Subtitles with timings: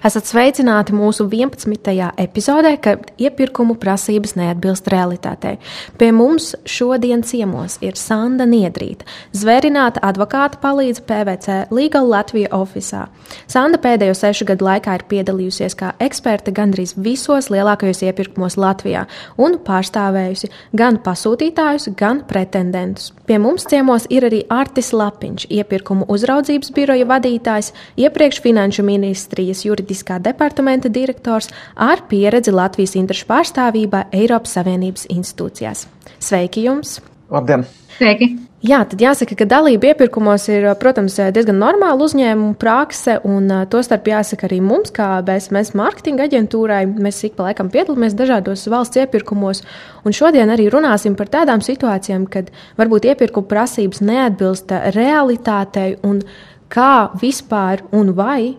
[0.00, 1.90] Esat sveicināti mūsu 11.
[2.22, 5.58] epizodē, kad iepirkumu prasības neatbilst realitātei.
[6.00, 9.04] Pie mums šodien ciemos ir Sanda Niedrīta,
[9.36, 13.02] zvērināta advokāta palīdze PVC Legal Latvija ofisā.
[13.44, 19.04] Sanda pēdējo sešu gadu laikā ir piedalījusies kā eksperte gandrīz visos lielākajos iepirkumos Latvijā
[19.36, 20.48] un pārstāvējusi
[20.80, 23.12] gan pasūtītājus, gan pretendentus.
[23.28, 29.89] Pie mums ciemos ir arī Artis Lapiņš, iepirkumu uzraudzības biroja vadītājs, iepriekš Finanšu ministrijas juridiskais
[29.90, 35.88] juridiskā departamenta direktors ar pieredzi Latvijas interešu pārstāvībā Eiropas Savienības institūcijās.
[36.20, 37.00] Sveiki jums!
[37.30, 37.66] Labdien!
[37.96, 38.36] Sveiki!
[38.60, 44.44] Jā, tad jāsaka, ka dalība iepirkumos ir, protams, diezgan normāla uzņēmuma prakse, un tostarp jāsaka
[44.50, 46.82] arī mums, kā BSMS mārketinga aģentūrai.
[47.00, 49.64] Mēs ik pa laikam piedalāmies dažādos valsts iepirkumos,
[50.04, 56.20] un šodien arī runāsim par tādām situācijām, kad varbūt iepirkuma prasības neatbilst realitātei, un
[56.68, 58.58] kā vispār un vai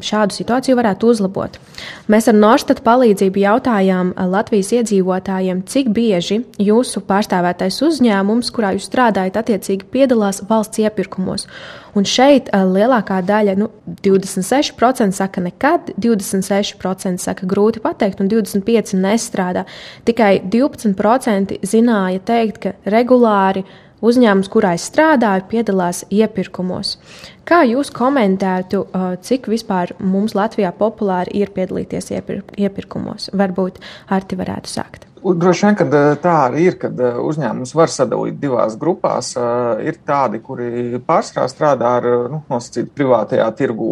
[0.00, 1.58] šādu situāciju varētu uzlabot.
[2.12, 9.38] Mēs ar Norstatu palīdzību jautājām Latvijas iedzīvotājiem, cik bieži jūsu pārstāvētais uzņēmums, kurā jūs strādājat,
[9.42, 11.46] attiecīgi piedalās valsts iepirkumos.
[11.98, 13.68] Un šeit lielākā daļa, nu,
[14.04, 19.66] 26% saka nekad, 26% saka grūti pateikt, un 25% nestrādā.
[20.08, 23.66] Tikai 12% zināja teikt, ka regulāri
[24.02, 26.96] uzņēmums, kurā es strādāju, piedalās iepirkumos.
[27.42, 33.32] Kā jūs komentētu, uh, cik vispār mums Latvijā populāri ir piedalīties iepir iepirkumos?
[33.34, 33.80] Varbūt
[34.14, 35.08] Arti varētu sākt.
[35.22, 39.32] Droši vien, ka uh, tā arī ir, kad uh, uzņēmums var sadalīt divās grupās.
[39.82, 43.90] Ir tādi, kuri pārsvarā strādā ar nu, nosacītu privātajā tirgu,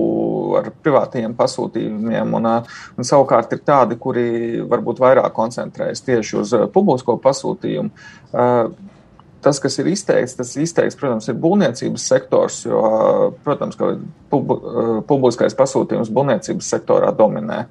[0.60, 4.28] ar privātajiem pasūtījumiem, un, un savukārt ir tādi, kuri
[4.70, 7.90] varbūt vairāk koncentrējas tieši uz publisko pasūtījumu
[9.44, 12.82] tas, kas ir izteikts, tas izteikts, protams, ir būvniecības sektors, jo,
[13.44, 13.94] protams, ka
[14.32, 14.52] pub,
[15.08, 17.64] publiskais pasūtījums būvniecības sektorā dominē.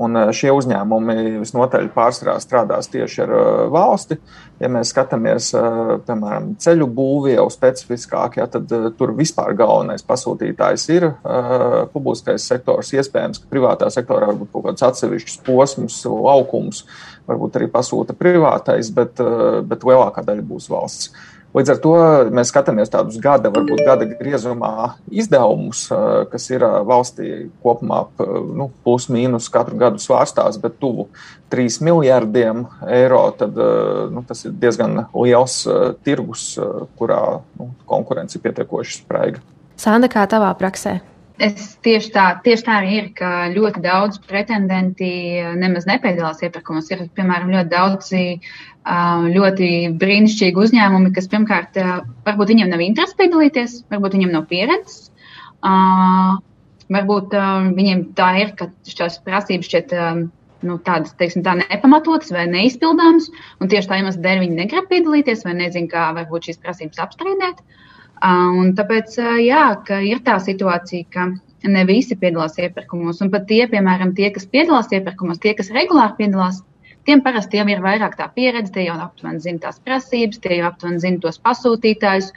[0.00, 3.32] Un šie uzņēmumi visnotaļ pārsvarā strādās tieši ar
[3.74, 4.16] valsti.
[4.62, 5.50] Ja mēs skatāmies,
[6.06, 11.10] piemēram, ceļu būvī jau specifiskāk, ja, tad tur vispār galvenais pasūtītājs ir
[11.92, 12.94] publiskais sektors.
[12.96, 16.86] Iespējams, ka privātā sektorā varbūt kaut kāds atsevišķs posms, laukums,
[17.28, 21.12] varbūt arī pasūta privātais, bet, eh, bet lielākā daļa būs valsts.
[21.50, 21.92] Līdz ar to
[22.30, 28.06] mēs skatāmies tādus gada, varbūt gada griezumā izdevumus, eh, kas ir eh, valstī kopumā
[28.54, 31.08] nu, plus mīnus katru gadu svārstās, bet tuvu
[31.50, 33.30] 3 miljardiem eiro.
[33.36, 33.56] Tad,
[34.14, 35.66] nu, tas ir diezgan liels
[36.04, 36.54] tirgus,
[36.98, 39.42] kurā nu, konkurence ir pietiekoši spraiga.
[39.76, 41.00] Sanda, kā tavā praksē?
[41.40, 45.08] Es tieši tā, tieši tā ir, ka ļoti daudz pretendenti
[45.56, 46.90] nemaz nepiedalās iepirkumos.
[46.92, 48.24] Ir, piemēram, ļoti daudzi
[49.36, 51.80] ļoti brīnišķīgi uzņēmumi, kas pirmkārt,
[52.26, 55.08] varbūt viņiem nav interesi piedalīties, varbūt viņiem nav pieredzes.
[56.90, 57.36] Varbūt
[57.80, 59.96] viņiem tā ir, ka šīs prasības šķiet
[60.68, 63.30] nu, tādas, teiksim, tā nepamatotas vai neizpildāmas,
[63.60, 67.62] un tieši tā iemesla dēļ viņi negrib piedalīties vai nezina, kā varbūt šīs prasības apstrīdēt.
[67.64, 67.86] Uh,
[68.26, 71.30] Un tāpēc, jā, ka ir tā situācija, ka
[71.68, 76.18] ne visi piedalās iepirkumos, un pat tie, piemēram, tie, kas piedalās iepirkumos, tie, kas regulāri
[76.18, 76.60] piedalās,
[77.08, 80.68] tiem parasti jau ir vairāk tā pieredze, tie jau aptuveni zina tās prasības, tie jau
[80.68, 82.30] aptuveni zina tos pasūtītājus,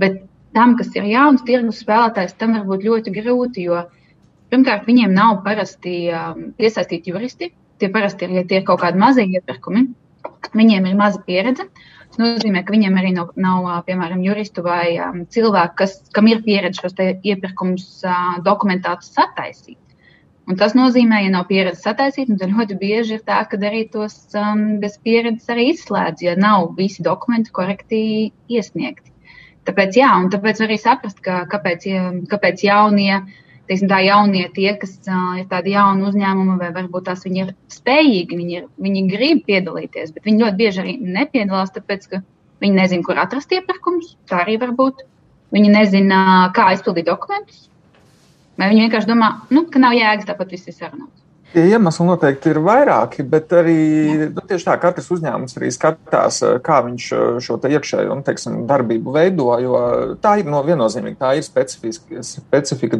[0.00, 0.20] bet
[0.56, 3.80] tam, kas ir jauns tirgus spēlētājs, tam var būt ļoti grūti, jo
[4.52, 9.26] pirmkārt, viņiem nav parasti iesaistīti juristi, tie parasti ir, ja tie ir kaut kādi mazie
[9.26, 9.88] iepirkumi,
[10.54, 11.66] viņiem ir maza pieredze.
[12.14, 16.44] Tas nozīmē, ka viņiem arī nav, nav piemēram, juristu vai um, cilvēku, kas, kam ir
[16.44, 19.80] pieredze šos iepirkumus uh, dokumentātus sataisīt.
[20.46, 24.14] Un tas nozīmē, ja nav pieredzes sataisīt, tad ļoti bieži ir tā, ka arī tos
[24.38, 28.04] um, bez pieredzes arī izslēdz, ja nav visi dokumenti korekti
[28.46, 29.10] iesniegti.
[29.66, 31.88] Tāpēc, jā, un tāpēc arī saprast, ka, kāpēc,
[32.30, 33.24] kāpēc jaunie
[33.68, 37.50] teiksim, tā jaunie tie, kas uh, ir tādi jauni uzņēmumi, vai varbūt tās viņi ir
[37.72, 42.22] spējīgi, viņi, ir, viņi grib piedalīties, bet viņi ļoti bieži arī nepiedalās, tāpēc, ka
[42.64, 44.14] viņi nezina, kur atrast iepirkumus.
[44.30, 45.04] Tā arī var būt.
[45.54, 46.20] Viņi nezina,
[46.54, 47.68] kā izpildīt dokumentus.
[48.58, 51.23] Vai viņi vienkārši domā, nu, ka nav jēgas tāpat viss ir sarunāts.
[51.54, 53.74] Tie iemesli noteikti ir vairāki, bet arī
[54.34, 58.56] nu, tieši tā, katrs uzņēmums arī skatās, eh, kā viņš eh, šo iekšējo nu, teiksim,
[58.66, 59.46] darbību veido.
[59.62, 59.82] Jo
[60.22, 62.98] tā ir no viennozīmīgi, tā ir specifika, specifika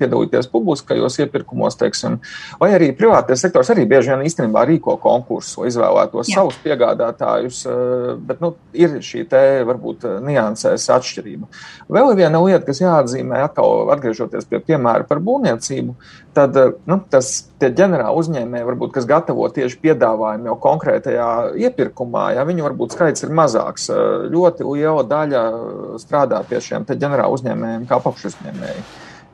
[0.00, 2.16] piedalīties publiskajos iepirkumos, teiksim,
[2.62, 6.40] vai arī privātais sektors arī bieži vien īstenībā rīko konkursu, izvēlētos Jā.
[6.40, 11.52] savus piegādātājus, eh, bet nu, ir šī te varbūt niansēs atšķirība.
[11.92, 15.98] Vēl viena lieta, kas jāatzīmē, atkal atgriežoties pie piemēra par būvniecību,
[16.36, 16.56] tad
[16.88, 21.28] nu, tas tie ģenerāli uzņēmēji, varbūt, kas gatavo tieši piedāvājumu jau konkrētajā
[21.66, 23.90] iepirkumā, ja viņu varbūt skaits ir mazāks,
[24.32, 25.44] ļoti liela daļa
[26.02, 28.84] strādā pie šiem ģenerāli uzņēmējiem kā apakšuzņēmēji.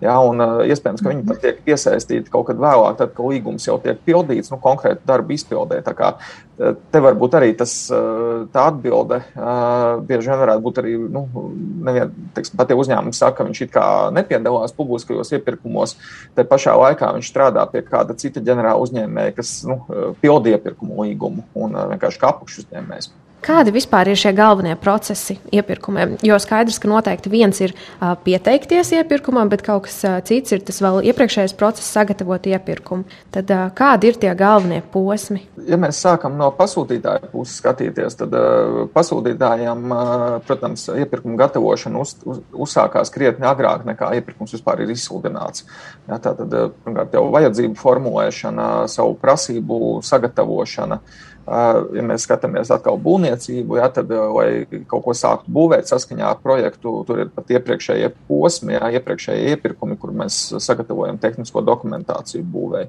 [0.05, 3.79] Ja, un, iespējams, ka viņi pat tiek iesaistīti kaut kad vēlāk, tad, kad līgums jau
[3.81, 5.79] tiek pildīts, nu, konkrēti darbu izpildē.
[5.97, 6.11] Kā
[6.93, 7.73] te varbūt arī tas,
[8.53, 9.23] tā atbilde
[10.05, 11.25] bieži vien varētu būt arī, nu,
[11.89, 15.97] nevien, teiksim, pat ja uzņēmums saka, ka viņš it kā nepiedalās publiskajos iepirkumos,
[16.37, 19.81] te pašā laikā viņš strādā pie kāda cita ģenerāla uzņēmēja, kas, nu,
[20.21, 23.15] pilda iepirkumu līgumu un vienkārši kā apakšuzņēmējs.
[23.47, 26.17] Kādi vispār ir šie galvenie procesi iepirkumiem?
[26.27, 30.65] Jo skaidrs, ka noteikti viens ir uh, pieteikties iepirkumam, bet kaut kas uh, cits ir
[30.67, 33.07] tas vēl iepriekšējais process, sagatavot iepirkumu.
[33.37, 35.45] Tad uh, kādi ir tie galvenie posmi?
[35.69, 42.17] Ja mēs sākam no pasūtītāja puses skatīties, tad uh, pasūtītājiem, uh, protams, iepirkuma gatavošana uz,
[42.27, 45.69] uz, uzsākās krietni agrāk nekā iepirkums vispār ir izsludināts.
[46.09, 46.51] Ja, tā tad,
[46.83, 50.99] pirmkārt, jau vajadzību formulēšana, savu prasību sagatavošana.
[50.99, 56.41] Uh, Ja mēs skatāmies atkal būvniecību, ja, tad, lai kaut ko sāktu būvēt saskaņā ar
[56.43, 62.89] projektu, tur ir pat iepriekšējie posmi, ja, iepriekšējie iepirkumi, kur mēs sagatavojam tehnisko dokumentāciju būvēi.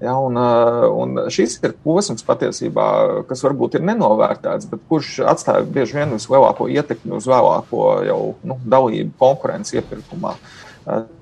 [0.00, 2.86] Ja, un, un šis ir posms patiesībā,
[3.28, 8.56] kas varbūt ir nenovērtēts, bet kurš atstāja bieži vien vislielāko ietekmi uz vēlāko jau nu,
[8.64, 10.32] dalību konkurences iepirkumā.
[10.32, 10.57] Uh,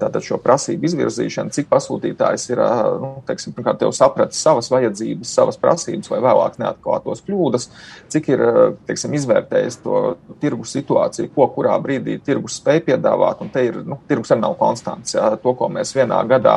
[0.00, 2.60] tātad šo prasību izvirzīšanu, cik pasūtītājs ir
[3.02, 3.54] nu, teiksim,
[3.96, 7.68] sapratis savas vajadzības, savas prasības, lai vēlāk neatklātos kļūdas,
[8.12, 8.44] cik ir
[8.88, 10.02] teiksim, izvērtējis to
[10.42, 13.42] tirgus situāciju, ko kurā brīdī tirgus spēj piedāvāt.
[13.44, 15.16] Un te ir nu, tirgus arī nav konstants.
[15.16, 15.32] Jā.
[15.42, 16.56] To, ko mēs vienā gadā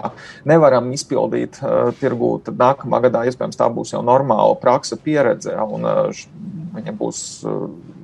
[0.50, 1.60] nevaram izpildīt
[2.02, 5.54] tirgū, tad nākamā gadā iespējams tā būs jau normāla praksa pieredze.
[5.56, 5.88] Jā, un,
[6.76, 7.22] viņa būs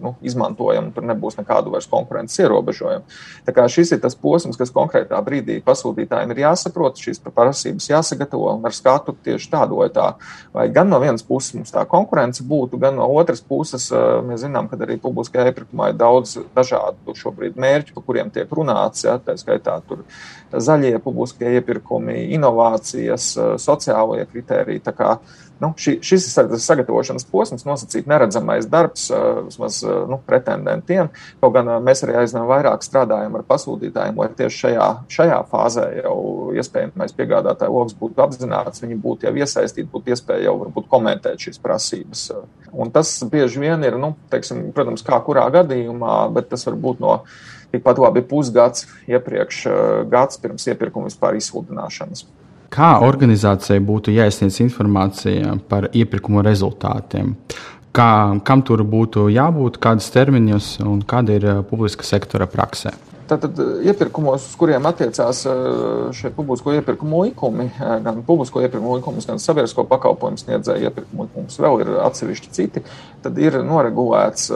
[0.02, 3.06] nu, izmantojama, tur nebūs nekādu vairs konkurences ierobežojumu.
[3.48, 8.54] Tā kā šis ir tas posms, kas konkrētā brīdī pasūtītājiem ir jāsaprot, šīs prasības jāsagatavo
[8.56, 10.16] un ar skatu tieši tādu vai tā.
[10.54, 13.92] Vai gan no vienas puses mums tā konkurence būtu, gan no otras puses
[14.26, 19.06] mēs zinām, ka arī publiskajā iepirkumā ir daudz dažādu šobrīd mērķu, par kuriem tiek runāts.
[19.06, 20.06] Ja, tā skaitā tur
[20.52, 24.84] zaļie publiskie iepirkumi, inovācijas, sociālie kritēriji.
[25.62, 29.08] Nu, šī, šis ir sagatavošanas posms, nosacīt neredzamais darbs
[29.46, 31.12] vismaz nu, pretendentiem.
[31.40, 36.18] Kaut gan mēs arī aizvien vairāk strādājam ar pasūtītājiem, lai tieši šajā, šajā fāzē jau
[36.60, 41.64] iespējamais piegādātāju lokus būtu apzināts, viņi būtu jau iesaistīti, būtu iespēja jau varbūt komentēt šīs
[41.64, 42.28] prasības.
[42.76, 47.04] Un tas bieži vien ir, nu, teiksim, protams, kā kurā gadījumā, bet tas var būt
[47.04, 47.20] no
[47.72, 49.66] tikpat labi pusgads iepriekš,
[50.12, 52.28] gads pirms iepirkuma vispār izsludināšanas.
[52.74, 57.36] Kā organizācijai būtu jāizsniedz informācija par iepirkumu rezultātiem?
[57.96, 62.92] Kā, kam tur būtu jābūt, kādas termiņus un kāda ir publiska sektora praksē?
[63.26, 65.56] Tātad eh, iepirkumos, uz kuriem attiecās eh,
[66.14, 71.58] šie publisko iepirkumu likumi, eh, gan publisko iepirkumu likumus, gan sabiedrisko pakalpojumu sniedzēju iepirkumu likumus,
[71.62, 72.84] vēl ir atsevišķi citi,
[73.26, 74.52] tad ir noregulēts,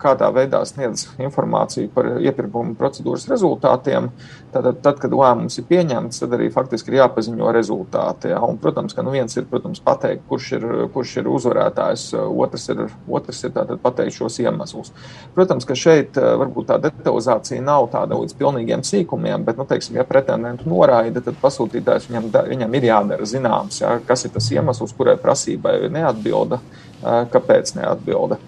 [0.00, 4.10] kādā veidā sniedz informāciju par iepirkumu procedūras rezultātiem.
[4.52, 8.32] Tātad, tad, kad lēmums ir pieņemts, tad arī faktiski ir jāpaziņo rezultāti.
[8.34, 8.42] Ja?
[8.44, 12.82] Un, protams, ka nu viens ir protams, pateikt, kurš ir, kurš ir uzvarētājs, otrs ir,
[13.08, 14.92] otrs ir pateikt šos iemeslus.
[15.38, 19.96] Protams, ka šeit varbūt tā detalizācija nav tāda jāstrādā līdz pilnīgiem sīkumiem, bet, nu, teiksim,
[19.96, 24.94] ja pretendentu noraida, tad pasūtītājs viņam, viņam ir jādara zināms, ja, kas ir tas iemesls,
[24.96, 26.60] kurai prasībai neatbilda,
[27.02, 28.38] kāpēc neatbilda.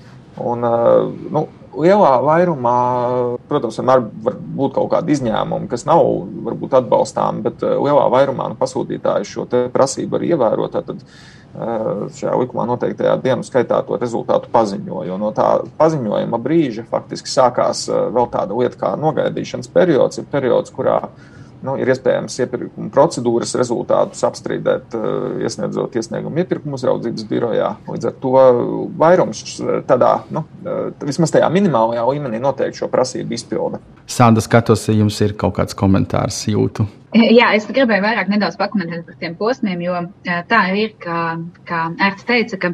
[0.43, 0.65] Un,
[1.31, 2.77] nu, lielā vairumā,
[3.49, 6.03] protams, vienmēr var būt kaut kādi izņēmumi, kas nav
[6.47, 10.81] varbūt atbalstāmi, bet lielā vairumā nu, pasūtītāji šo prasību var ievērot.
[10.89, 11.05] Tad,
[11.53, 15.03] šajā likumā noteiktajā dienu skaitā to rezultātu paziņo.
[15.09, 20.73] Jo no tā paziņojuma brīža faktiski sākās vēl tāda lieta kā nogaidīšanas periods, ir periods,
[20.73, 21.03] kurā
[21.63, 24.97] nu, ir iespējams iepirkuma procedūras rezultātus apstrīdēt,
[25.45, 27.69] iesniedzot iesniegumu iepirkuma uzraudzības birojā.
[27.91, 28.33] Līdz ar to
[28.99, 29.45] vairums
[29.89, 30.45] tādā, nu,
[31.05, 33.83] vismaz tajā minimālajā līmenī noteikti šo prasību izpilda.
[34.11, 36.89] Sāda skatos, ja jums ir kaut kāds komentārs jūtu.
[37.39, 39.99] Jā, es gribēju vairāk nedaudz pakomentēt par tiem posmiem, jo
[40.49, 41.19] tā ir, kā,
[41.69, 42.71] kā Ērts teica, ka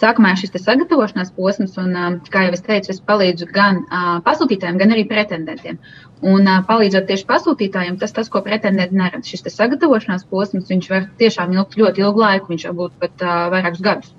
[0.00, 1.92] sākumā ir šis sagatavošanās posms, un,
[2.32, 3.82] kā jau es teicu, es palīdzu gan
[4.24, 5.80] pasūtītājiem, gan arī pretendentiem.
[6.24, 11.52] Un palīdzot tieši pasūtītājiem, tas, tas ko pretendenti neredz, šis sagatavošanās posms, viņš var tiešām
[11.58, 14.14] ilgt ļoti ilgu laiku, viņš var būt pat vairākus gadus.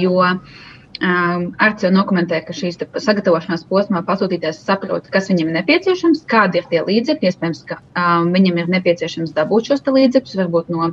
[0.00, 6.60] Jo Arts jau dokumentē, ka šīs sagatavošanās posmā pasūtītājs saprot, kas viņam ir nepieciešams, kādi
[6.60, 7.30] ir tie līdzekļi.
[7.30, 10.92] Iespējams, ka um, viņam ir nepieciešams dabūt šos līdzekļus, varbūt no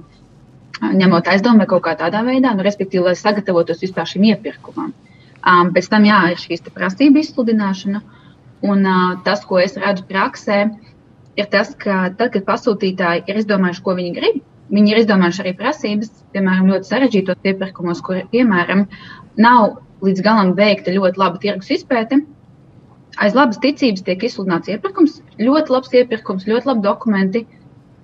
[0.81, 4.93] ņemot aizdomu vai kaut kā tādā veidā, nu, respektīvi, lai sagatavotos vispār šim iepirkumam.
[5.41, 8.01] Um, pēc tam jā, ir šīs prasību izsludināšana.
[8.61, 10.63] Un uh, tas, ko es redzu praksē,
[11.37, 14.41] ir tas, ka tad, kad pasūtītāji ir izdomājuši, ko viņi grib,
[14.71, 18.85] viņi ir izdomājuši arī prasības, piemēram, ļoti sarežģītos iepirkumos, kur, piemēram,
[19.41, 22.21] nav līdz galam veikta ļoti laba tirgus izpēte.
[23.21, 27.41] Aiz labas ticības tiek izsludināts iepirkums, ļoti labs iepirkums, ļoti labi dokumenti,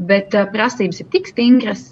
[0.10, 1.86] bet uh, prasības ir tik stingras.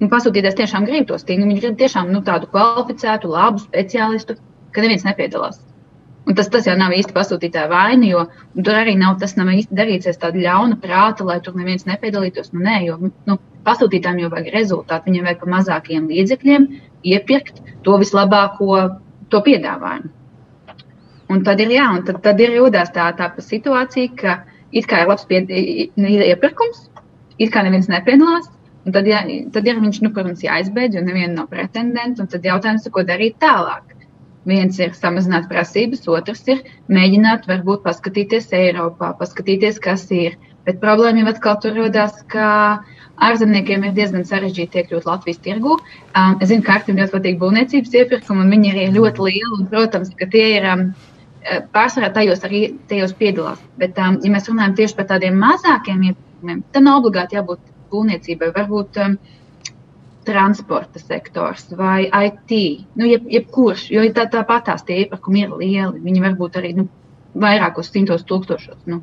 [0.00, 1.50] Un pasūtītājs tiešām grib to stingru.
[1.50, 4.38] Viņš grib tiešām nu, tādu kvalificētu, labu speciālistu,
[4.72, 5.60] ka neviens nepiedalās.
[6.28, 9.76] Un tas, tas jau nav īsti pasūtītāja vaina, jo tur arī nav tas nav īsti
[9.76, 12.52] darīts aiz tāda ļauna prāta, lai tur neviens nepiedalītos.
[12.54, 16.66] Nu, nē, jo nu, pasūtītājiem jau vajag rezultātu, viņiem vajag pa mazākiem līdzekļiem
[17.14, 18.78] iepirkt to vislabāko
[19.32, 20.10] to piedāvājumu.
[21.30, 24.32] Un tad ir, jā, un tad, tad ir jūdas tā, tā situācija, ka
[24.74, 26.88] it kā ir labs pie, ir iepirkums,
[27.38, 28.48] it kā neviens nepiedalās,
[28.86, 29.22] un tad, jā,
[29.54, 33.38] tad ir viņš, nu, protams, jāizbeidz, jo neviena nav pretendents, un tad jautājums, ko darīt
[33.42, 33.96] tālāk.
[34.48, 40.38] Viens ir samazināt prasības, otrs ir mēģināt, varbūt paskatīties Eiropā, paskatīties, kas ir.
[40.64, 42.48] Bet problēma jau atkal tur rodas, ka
[42.80, 45.76] uh, Ārzemniekiem ir diezgan sarežģīti iekļūt Latvijas tirgu.
[46.16, 49.50] Um, es zinu, ka Artim ļoti patīk būvniecības iepirkumi, un viņi arī ir ļoti lieli.
[49.58, 50.86] Un, protams, ka tie ir um,
[51.42, 53.60] eh, pārsvarā tajos arī tajos piedalās.
[53.80, 57.60] Bet, um, ja mēs runājam tieši par tādiem mazākiem iepirkumiem, tad nav obligāti jābūt
[57.92, 58.54] būvniecībai.
[58.56, 59.18] Varbūt um,
[60.24, 62.56] transporta sektors vai IT,
[62.96, 66.02] nu, jeb, jebkurš, jo tā, tāpat tās tie iepirkumi ir lieli.
[66.04, 66.88] Viņi var būt arī nu,
[67.34, 68.82] vairākos simtos tūkstošos.
[68.90, 69.02] Nu.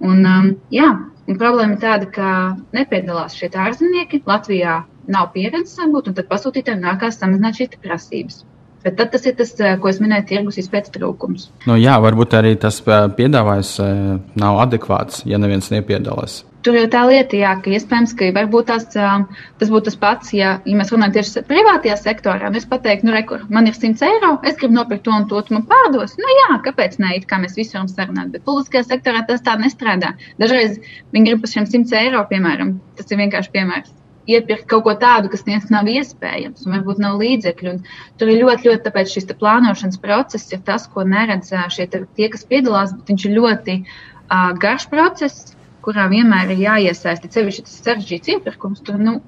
[0.00, 0.92] Un, um, jā,
[1.28, 2.28] Un problēma ir tāda, ka
[2.72, 4.22] nepiedalās šie ārzemnieki.
[4.28, 4.78] Latvijā
[5.12, 8.38] nav pieredzes varbūt, un tad pasūtītājiem nākās samazināt šīs prasības.
[8.84, 11.48] Bet tad tas ir tas, eh, ko es minēju, tirgus izpētes trūkums.
[11.66, 14.04] Nu, jā, varbūt arī tas eh, piedāvājums eh,
[14.38, 16.44] nav adekvāts, ja neviens nepiedalās.
[16.62, 20.56] Tur ir tā lieta, jā, ka iespējams, ka varbūt tās, tas būtu tas pats, ja,
[20.66, 22.50] ja mēs runājam tieši privātajā sektorā.
[22.58, 25.54] Es pateiktu, nu, rekur, man ir 100 eiro, es gribu nopirkt to un to, tu
[25.54, 26.16] man pārdos.
[26.18, 27.14] Nu, jā, kāpēc ne?
[27.16, 30.16] It kā mēs visi varam sarunāt, bet publiskajā sektorā tas tā nestrādā.
[30.42, 30.82] Dažreiz
[31.14, 33.94] viņi grib par šiem 100 eiro, piemēram, tas ir vienkārši piemērs.
[34.28, 37.74] Iepirkt kaut ko tādu, kas nav iespējams, un varbūt nav līdzekļu.
[37.74, 42.28] Un tur ir ļoti, ļoti tāpēc šis plānošanas process ir tas, ko neredz šie tie,
[42.28, 45.54] kas piedalās, bet viņš ir ļoti uh, garš process
[45.88, 48.82] kurā vienmēr ir jāiesaista sevišķi tas sarežģīts iepirkums.
[48.84, 49.18] Tur nu,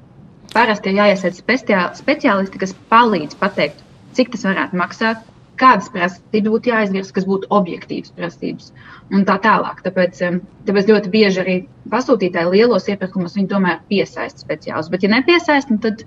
[0.53, 1.57] parasti ir jāiesaista
[1.97, 3.81] speciālisti, kas palīdz pateikt,
[4.19, 5.23] cik tas varētu maksāt,
[5.61, 8.71] kādas prasības būtu jāizvirza, kas būtu objektīvas prasības
[9.15, 9.83] un tā tālāk.
[9.85, 10.23] Tāpēc,
[10.69, 11.59] tāpēc ļoti bieži arī
[11.93, 14.93] pasūtītāji lielos iepirkumus viņi tomēr piesaista speciālistus.
[14.95, 16.05] Bet, ja nepiesaista, nu tad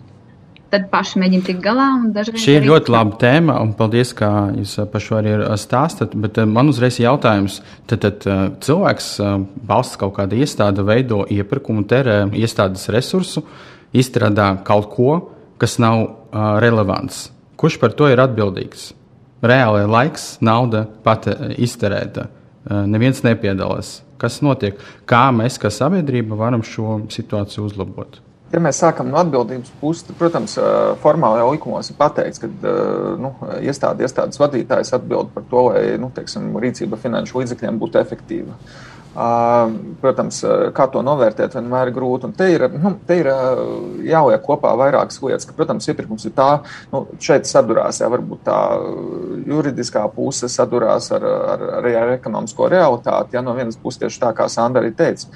[0.73, 1.87] tad paši mēģina tikt galā.
[2.39, 6.15] Šī ir ļoti laba tēma, un paldies, ka jūs par šo arī stāstat.
[6.19, 9.11] Bet eh, man uzreiz ir jautājums, tad, tad eh, cilvēks
[9.69, 13.45] valsts eh, kaut kāda iestāde veido iepirkumu, terē iestādes resursu,
[13.93, 15.11] izstrādā kaut ko,
[15.61, 17.27] kas nav uh, relevants.
[17.61, 18.89] Kurš par to ir atbildīgs?
[19.43, 21.33] Reāli laiks, nauda pati
[21.63, 22.29] izterēta.
[22.63, 23.97] Uh, neviens nepiedalās.
[24.21, 24.77] Kas notiek?
[25.09, 28.21] Kā mēs, kā sabiedrība, varam šo situāciju uzlabot?
[28.53, 30.53] Ja mēs sākam no atbildības puses, tad, protams,
[31.01, 32.49] formālajā likumos ir pateikts, ka
[33.17, 33.31] nu,
[33.65, 38.53] iestāde, iestādes vadītājs atbild par to, lai nu, teiksim, rīcība finanšu līdzekļiem būtu efektīva.
[39.13, 40.39] Protams,
[40.73, 42.25] kā to novērtēt, vienmēr ir grūti.
[42.25, 43.29] Un te ir, nu, te ir
[44.09, 45.45] jāliek kopā vairākas lietas.
[45.45, 46.47] Ka, protams, iepirkums ir tā,
[46.89, 48.57] nu, šeit sadurās, jā, varbūt tā
[49.45, 53.37] juridiskā puse sadurās ar, ar, ar, ar ekonomisko realitāti.
[53.37, 55.29] Ja no vienas puses tieši tā, kā Sandra arī teica,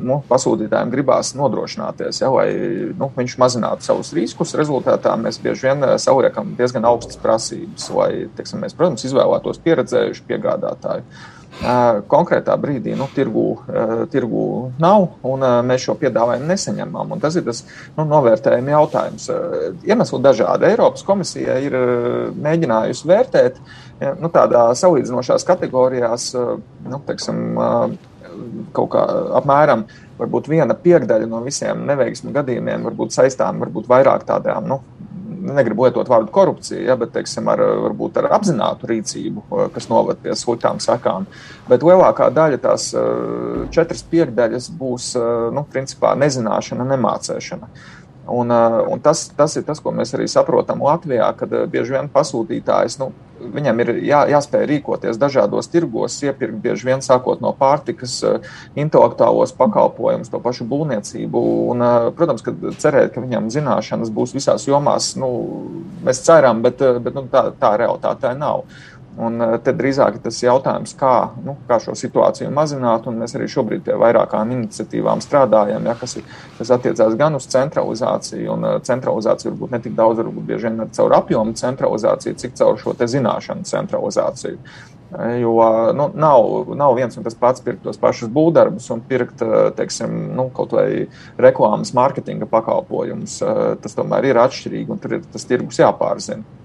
[0.00, 2.48] nu, pasūtītājiem gribās nodrošināties, ja, lai
[2.96, 4.56] nu, viņš mazinātu savus riskus.
[4.56, 11.04] Rezultātā mēs bieži vien saliekam diezgan augstas prasības, lai, teiksim, mēs, protams, izvēlētos pieredzējušu piegādātāju
[12.10, 13.44] konkrētā brīdī nu, tirgu,
[14.12, 14.44] tirgu
[14.82, 17.14] nav, un mēs šo piedāvājumu nesaņemam.
[17.14, 17.62] Un tas ir tas
[17.96, 19.28] nu, novērtējuma jautājums.
[19.86, 20.68] Iemesli dažādi.
[20.72, 21.76] Eiropas komisija ir
[22.34, 23.60] mēģinājusi vērtēt
[24.20, 26.32] nu, tādā salīdzinošās kategorijās,
[26.88, 27.56] nu, teiksim,
[28.74, 29.04] kaut kā
[29.38, 29.86] apmēram
[30.48, 34.80] viena piekdaļa no visiem neveiksmu gadījumiem varbūt saistām varbūt vairāk tādām nu,
[35.44, 40.36] negribu lietot vārdu korupcija, ja, bet teiksim, ar, varbūt ar apzinātu rīcību, kas noved pie
[40.38, 41.28] sliktām sekām.
[41.68, 42.88] Bet lielākā daļa tās
[43.74, 45.12] četras piekdaļas būs
[45.54, 47.70] nu, principā nezināšana, nemācēšana.
[48.34, 48.48] Un,
[48.88, 53.10] un tas, tas ir tas, ko mēs arī saprotam Latvijā, kad bieži vien pasūtītājs, nu,
[53.54, 58.16] viņam ir jā, jāspēj rīkoties dažādos tirgos, iepirkt bieži vien sākot no pārtikas,
[58.78, 61.44] intelektuālos pakalpojumus, to pašu būvniecību.
[61.74, 61.84] Un,
[62.16, 65.30] protams, ka cerēt, ka viņam zināšanas būs visās jomās, nu,
[66.06, 68.64] mēs ceram, bet, bet nu, tā, tā realitāte nav.
[69.14, 71.12] Un eh, te drīzāk tas jautājums, kā,
[71.44, 73.06] nu, kā šo situāciju mazināt.
[73.14, 78.48] Mēs arī šobrīd pie vairākām iniciatīvām strādājam, ja, kas, ir, kas attiecās gan uz centralizāciju.
[78.56, 82.80] Un eh, centralizācija varbūt ne tik daudz, varbūt bieži vien caur apjomu centralizāciju, cik caur
[82.80, 84.58] šo zināšanu centralizāciju.
[85.14, 85.54] Eh, jo
[85.94, 89.46] nu, nav, nav viens un tas pats pirkt tos pašus būvdarbus un pirkt
[89.78, 90.88] teiksim, nu, kaut vai
[91.38, 93.38] reklāmas, mārketinga pakalpojumus.
[93.84, 96.63] Tas tomēr ir atšķirīgi un tur ir tas tirgus jāpārzina.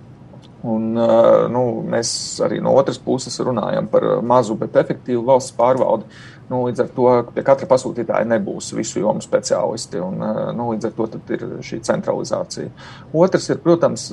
[0.68, 2.10] Un, nu, mēs
[2.44, 6.10] arī no otras puses runājam par mazu, bet efektīvu valsts pārvaldi.
[6.50, 10.02] Nu, līdz ar to pie katra pasūtītāja nebūs visu jomu speciālisti.
[10.04, 10.20] Un,
[10.58, 12.74] nu, līdz ar to ir šī centralizācija.
[13.16, 14.10] Otrs ir, protams,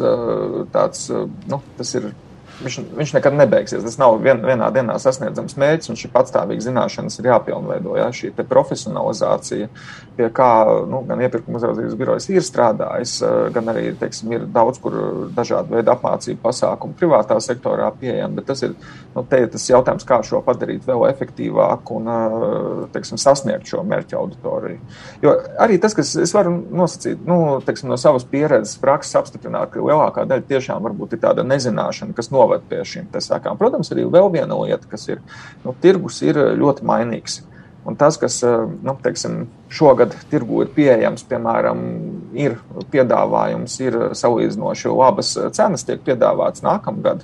[0.74, 1.08] tāds,
[1.50, 2.12] nu, tas ir
[2.62, 3.84] viņš, viņš nekad nebeigsies.
[3.84, 7.96] Tas nav vien, vienā dienā sasniedzams mērķis, un šī patstāvīga zināšanas ir jāpilnveido.
[7.98, 8.08] Ja?
[8.14, 9.68] Šī profesionalizācija,
[10.16, 10.50] pie kā
[10.88, 14.96] nu, gan iepirkuma uzraudzības birojas ir strādājis, eh, gan arī teiksim, ir daudz kur
[15.36, 18.40] dažādu veidu apmācību pasākumu privātā sektorā pieejami.
[18.40, 18.74] Bet tas ir,
[19.14, 24.18] nu, ir tas jautājums, kā šo padarīt vēl efektīvāku un eh, teiksim, sasniegt šo mērķu
[24.20, 24.80] auditoriju.
[25.22, 29.84] Jo arī tas, kas es varu nosacīt nu, teiksim, no savas pieredzes, prakses apstiprināt, ka
[29.84, 33.58] lielākā daļa tiešām varbūt ir tāda nezināšana, kas novada noved pie šīm sekām.
[33.58, 35.22] Protams, arī vēl viena lieta, kas ir,
[35.64, 37.42] nu, tirgus ir ļoti mainīgs.
[37.86, 41.82] Un tas, kas eh, nu, teiksim, šogad tirgu ir pieejams, piemēram,
[42.34, 42.56] ir
[42.90, 47.22] piedāvājums, ir salīdzinoši labas cenas, tiek piedāvāts nākamgad.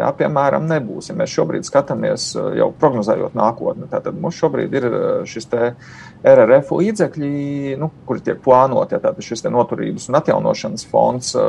[0.00, 1.10] Jā, piemēram, nebūs.
[1.10, 5.48] Ja mēs šobrīd skatāmies, eh, jau prognozējot nākotni, tad mums šobrīd ir eh, šis
[6.24, 7.32] RRF līdzekļi,
[7.80, 11.42] nu, kuri tiek plānoti, ja tātad šis noturības un atjaunošanas fonds eh,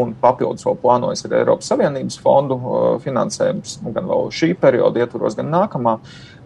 [0.00, 2.60] un papildus vēl plānojas arī Eiropas Savienības fondu
[3.04, 5.98] finansējums, nu, gan vēl šī perioda ietvaros, gan nākamā,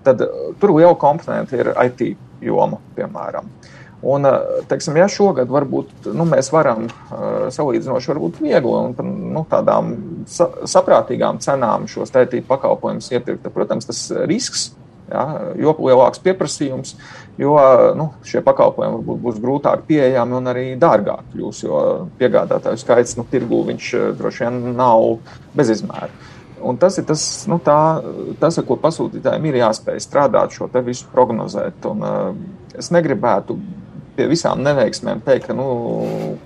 [0.02, 0.24] tad
[0.58, 2.08] tur liela komponente ir IT
[2.42, 3.46] joma, piemēram.
[4.00, 4.24] Un,
[4.68, 6.86] teiksim, ja šogad varbūt nu, mēs varam
[7.52, 9.90] salīdzinoši varbūt viegli un par nu, tādām
[10.30, 14.70] sa saprātīgām cenām šos tētību pakalpojumus iepirkt, tad, protams, tas risks,
[15.10, 15.24] ja,
[15.60, 16.94] jo lielāks pieprasījums,
[17.40, 17.58] jo
[17.98, 21.82] nu, šie pakalpojumi varbūt būs grūtāk pieejami un arī dārgāk kļūs, jo
[22.20, 25.18] piegādātāju skaits nu, tirgū viņš droši vien nav
[25.60, 26.08] bezizmēra.
[26.60, 27.76] Un tas ir tas, nu, tā,
[28.40, 31.86] tas, ar ko pasūtītājiem ir jāspēj strādāt, šo visu prognozēt.
[31.88, 32.34] Un, uh,
[32.76, 33.56] es negribētu
[34.16, 35.68] pie visām neveiksmēm teikt, ka, nu,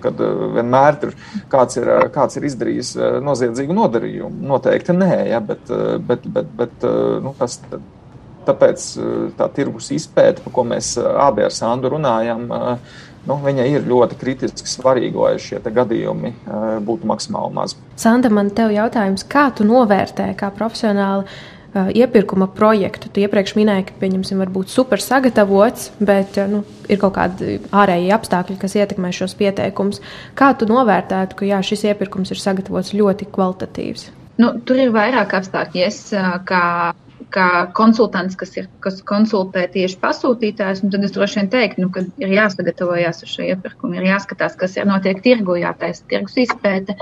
[0.02, 1.16] kad eh, vienmēr ir
[1.52, 4.44] kāds, ir eh, kāds ir izdarījis eh, noziedzīgu nodarījumu.
[4.52, 5.70] Noteikti nē, ja, bet,
[6.08, 6.88] bet, bet, bet
[7.24, 7.60] nu, tas.
[8.44, 8.82] Tāpēc
[9.38, 12.42] tā tirgus izpēta, par ko mēs abi ar Sandu runājam,
[13.24, 16.34] nu, viņa ir ļoti kritiski svarīga, lai šie gadījumi
[16.84, 17.78] būtu maksimāli mazi.
[17.96, 21.24] Sanda, man te jautājums, kā tu novērtē, kā profesionāli
[21.74, 23.08] Uh, iepirkuma projektu.
[23.10, 28.60] Tu iepriekš minēji, ka, pieņemsim, varbūt super sagatavots, bet nu, ir kaut kādi ārēji apstākļi,
[28.62, 29.98] kas ietekmē šos pieteikumus.
[30.38, 34.06] Kā tu novērtētu, ka jā, šis iepirkums ir sagatavots ļoti kvalitatīvs?
[34.38, 35.82] Nu, tur ir vairāk apstākļu.
[35.82, 35.98] Es
[36.46, 36.62] kā,
[37.34, 42.04] kā konsultants, kas, ir, kas konsultē tieši pasūtītājus, tad es droši vien teiktu, nu, ka
[42.22, 46.96] ir jāsagatavojas uz šo iepirkumu, ir jāskatās, kas ir notiek tirgu, jātaisa tirgus izpēte.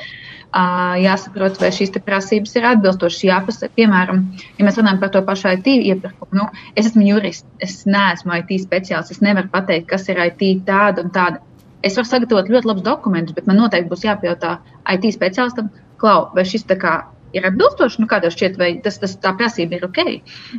[0.53, 3.23] Jāsaprot, vai šīs prasības ir atbilstošas.
[3.25, 4.19] Jāpasaka, piemēram,
[4.59, 8.53] ja mēs runājam par to pašu IT iepirkumu, nu, es esmu jurists, es neesmu IT
[8.67, 11.41] speciālists, es nevaru pateikt, kas ir IT tāda un tāda.
[11.83, 14.59] Es varu sagatavot ļoti labus dokumentus, bet man noteikti būs jāpajautā
[14.93, 16.99] IT speciālistam, klau, vai šis tā kā
[17.37, 20.01] ir atbilstoši, nu, kādā šķiet, vai tas, tas, tā prasība ir ok.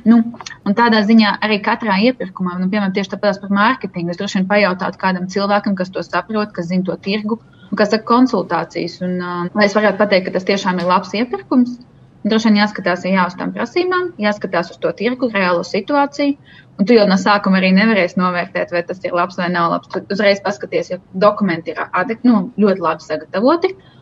[0.10, 0.20] Nu,
[0.66, 4.50] un tādā ziņā arī katrā iepirkumā, nu, piemēram, tieši tāpat par mārketingu, es droši vien
[4.50, 7.40] pajautātu kādam cilvēkam, kas to saprot, kas zina to tirgu,
[7.78, 9.00] kas saka konsultācijas.
[9.06, 11.78] Un, uh, lai es varētu pateikt, ka tas tiešām ir labs iepirkums,
[12.24, 16.38] droši vien jāskatās jā, uz tām prasībām, jāskatās uz to tirgu, reālo situāciju.
[16.74, 19.92] Un tu jau no sākuma arī nevarēsi novērtēt, vai tas ir labs vai nav labs.
[19.94, 23.76] Tu uzreiz paskaties, ja dokumenti ir adek, nu, ļoti labi sagatavoti.
[23.76, 23.93] Uh,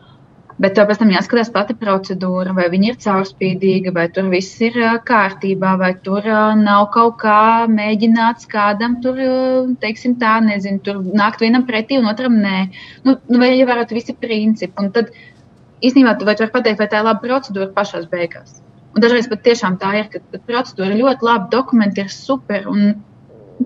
[0.60, 4.76] Bet pēc tam jāskatās pati procedūra, vai viņa ir caurspīdīga, vai tur viss ir
[5.08, 6.26] kārtībā, vai tur
[6.60, 9.18] nav kaut kā mēģināts kādam tur,
[9.80, 12.66] teiksim, tā, nezinu, tur nākt vienam pretī un otram nē.
[13.06, 14.76] Nu, nu vai ievērot visi principi.
[14.82, 15.14] Un tad
[15.80, 18.60] īstenībā tu vari pateikt, vai tā ir laba procedūra pašās beigās.
[18.92, 22.68] Un dažreiz pat tiešām tā ir, ka procedūra ļoti laba, dokumenti ir super.
[22.68, 22.92] Un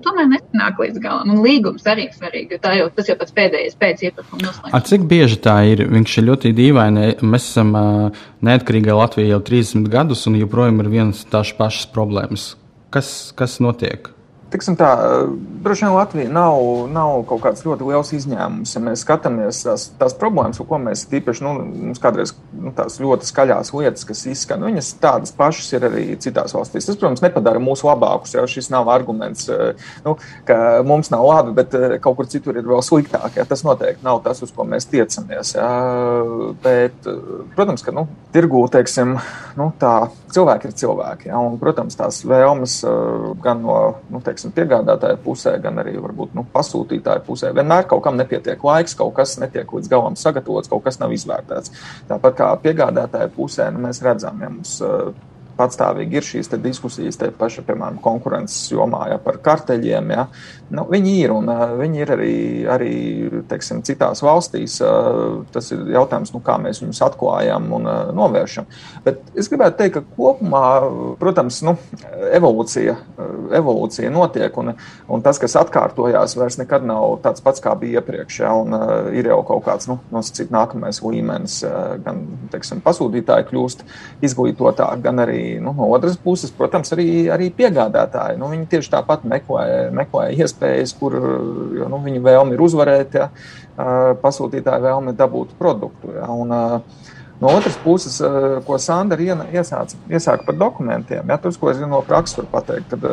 [0.04, 1.32] tomēr nesanāk līdz galam.
[1.35, 4.88] Un līgums arī ir svarīgi, jo jau, tas jau pats pēdējais pēc iepirkuma noslēgšanas.
[4.90, 5.85] Cik bieži tā ir?
[5.92, 7.06] Viņš ir ļoti dīvaini.
[7.26, 7.72] Mēs esam
[8.46, 12.54] neatkarīgai Latvijai jau 30 gadus, un joprojām ir vienas tās pašas problēmas.
[12.94, 14.15] Kas, kas notiek?
[14.52, 14.90] Tiksim tā,
[15.64, 16.61] droši vien Latvija nav,
[16.92, 18.74] nav kaut kāds ļoti liels izņēmums.
[18.76, 21.54] Ja mēs skatāmies tās, tās problēmas, ko mēs tīpaši, nu,
[21.88, 26.54] mums kādreiz nu, tās ļoti skaļās lietas, kas izskan, viņas tādas pašas ir arī citās
[26.54, 26.87] valstīs.
[26.87, 29.48] Tas, protams, nepadara mūs labākus, jo šis nav arguments,
[30.06, 30.14] nu,
[30.46, 33.40] ka mums nav labi, bet eh, kaut kur citur ir vēl sliktāk.
[33.40, 33.46] Ja?
[33.48, 35.56] Tas noteikti nav tas, uz ko mēs tiecamies.
[35.59, 35.68] Ja?
[36.62, 37.11] Bet,
[37.59, 39.16] protams, ka nu, tirgū, teiksim,
[39.59, 39.94] nu, tā
[40.35, 41.30] cilvēki ir cilvēki.
[41.32, 41.42] Ja?
[41.42, 43.80] Un, protams, tās vēlmes eh, gan no,
[44.12, 47.53] nu, teiksim, teiksim, piegādātāja pusē, gan arī varbūt, nu, pasūtītāja pusē.
[47.57, 51.72] Vienmēr kaut kam nepietiek laiks, kaut kas netiek līdz galam sagatavots, kaut kas nav izvērtēts.
[52.11, 54.77] Tāpat kā piegādātāja pusē, nu, mēs redzam, ja mums
[55.57, 60.12] patstāvīgi ir šīs diskusijas, te paša, piemēram, konkurences jomā ja, par karteļiem.
[60.14, 60.27] Ja.
[60.75, 62.37] Nu, viņi ir un viņi ir arī,
[62.77, 62.92] arī
[63.51, 64.79] teiksim, citās valstīs.
[65.55, 68.69] Tas ir jautājums, nu, kā mēs viņus atklājam un novēršam.
[69.07, 70.64] Bet es gribētu teikt, ka kopumā,
[71.21, 71.77] protams, nu,
[72.37, 72.97] evolūcija,
[73.57, 74.75] evolūcija notiek un,
[75.12, 78.40] un tas, kas atkārtojās, vairs nekad nav tāds pats, kā bija iepriekš.
[78.42, 78.75] Ja, un,
[79.16, 81.61] ir jau kaut kāds nu, nosacīt nākamais līmenis,
[82.05, 83.87] gan teiksim, pasūtītāji kļūst
[84.27, 88.38] izglītotāki, gan arī nu, no otras puses, protams, arī, arī piegādātāji.
[88.40, 93.28] Nu, viņi tieši tāpat meklē, meklē iespējas, kur jo, nu, viņi vēlmi ir uzvarēt, ja,
[94.22, 96.14] pasūtītāji vēlmi dabūt produktu.
[96.16, 96.56] Ja, un,
[97.40, 98.14] No otras puses,
[98.64, 103.04] ko Sandra iesāca, iesāka par dokumentiem, ja, tas, ko es no prakses varu pateikt, tad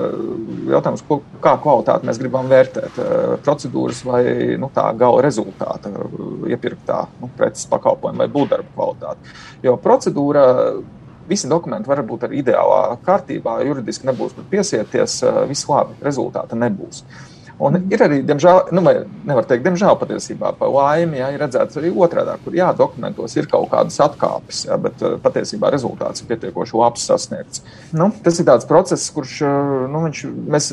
[0.72, 3.02] jautājums, ko, kā kvalitāti mēs gribam vērtēt,
[3.44, 4.24] procedūras vai
[4.60, 5.92] nu, tā gala rezultāta,
[6.48, 9.36] iepirktā nu, preces pakalpojuma vai būvdarba kvalitāte.
[9.66, 10.46] Jo procedūra
[11.30, 17.04] visi dokumenti var būt arī ideālā kārtībā, juridiski nebūs piesieties, viss labi, rezultāta nebūs.
[17.64, 18.84] Un ir arī, diemžēl, nu,
[19.30, 23.48] nevar teikt, diemžēl patiesībā par laimi, jā, ir redzēts arī otrādi, kur jā, dokumentos ir
[23.52, 27.64] kaut kādas atkāpes, jā, bet patiesībā rezultāts ir pietiekoši labs sasniegts.
[27.96, 29.40] Nu, tas ir tāds process, kurš,
[29.94, 30.24] nu, viņš,
[30.56, 30.72] mēs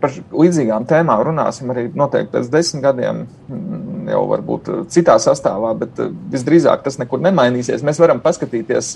[0.00, 6.00] par līdzīgām tēmām runāsim arī noteikti pēc desmit gadiem, mm, jau varbūt citā sastāvā, bet
[6.32, 7.84] visdrīzāk tas nekur nemainīsies.
[7.86, 8.92] Mēs varam paskatīties,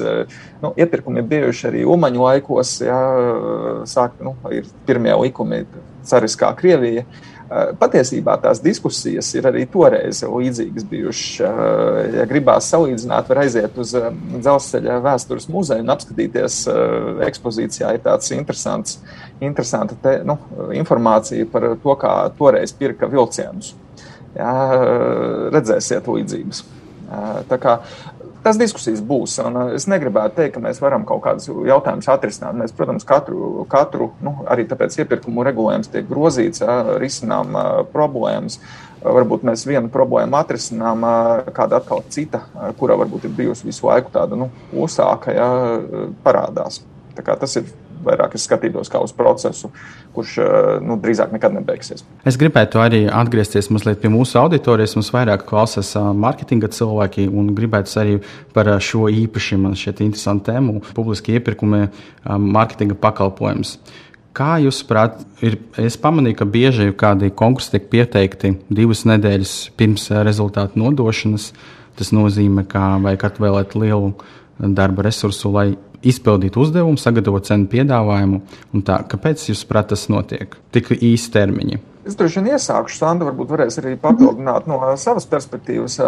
[0.62, 3.00] nu, iepirkumi ir bijuši arī Umaņu laikos, jā,
[3.90, 5.64] sāk, nu, ir pirmie likumi
[6.08, 7.04] cariskā Krievija.
[7.50, 11.40] Eh, patiesībā tās diskusijas ir arī toreiz līdzīgas bijušas.
[11.42, 16.60] Eh, ja gribās salīdzināt, var aiziet uz eh, dzelzceļa vēstures muzeju un apskatīties
[17.26, 17.90] ekspozīcijā.
[17.96, 19.00] Ir tāds interesants,
[19.42, 20.38] interesanta te, nu,
[20.78, 23.74] informācija par to, kā toreiz pirka vilcienus.
[24.36, 24.54] Jā,
[25.50, 26.62] redzēsiet līdzības.
[27.50, 27.80] Tā kā
[28.44, 29.36] Tas diskusijas būs.
[29.42, 32.56] Uh, es negribētu teikt, ka mēs varam kaut kādus jautājumus atrisināt.
[32.56, 36.64] Mēs, protams, katru, katru nu, arī tāpēc iepirkumu regulējums tiek grozīts,
[37.02, 38.60] risinām uh, problēmas.
[39.00, 42.44] Varbūt mēs vienu problēmu atrisinām, uh, kāda atkal cita,
[42.80, 45.50] kura varbūt ir bijusi visu laiku tāda nu, uzsāka, ja,
[46.24, 46.82] parādās.
[47.20, 47.68] Tas ir
[48.04, 49.70] vairāk es skatītos kā uz procesu,
[50.14, 50.50] kurš eh,
[50.84, 52.04] nu, drīzāk nekad nebeigsies.
[52.28, 54.96] Es gribētu arī atgriezties mazliet pie mūsu auditorijas.
[54.98, 58.18] Mums vairāk klausās eh, mārketinga cilvēki un gribētu arī
[58.56, 61.88] par eh, šo īpaši man šķiet interesantu tēmu- publiski iepirkumi,
[62.26, 63.78] mārketinga pakalpojums.
[64.36, 65.24] Kā jūs saprotat,
[65.76, 71.50] es pamanīju, ka bieži kādi konkursi tiek pieteikti divas nedēļas pirms rezultātu nodošanas.
[71.98, 74.12] Tas nozīmē, ka vajag atvēlēt lielu
[74.60, 75.66] darba resursu, lai
[76.06, 78.42] izpildīt uzdevumu, sagatavot cenu piedāvājumu.
[78.86, 81.80] Tā, kāpēc jūs prāt tas notiek tik īsi termiņi?
[82.08, 85.98] Es droši vien iesākšu, Sandra, varbūt varēs arī papildināt no savas perspektīvas.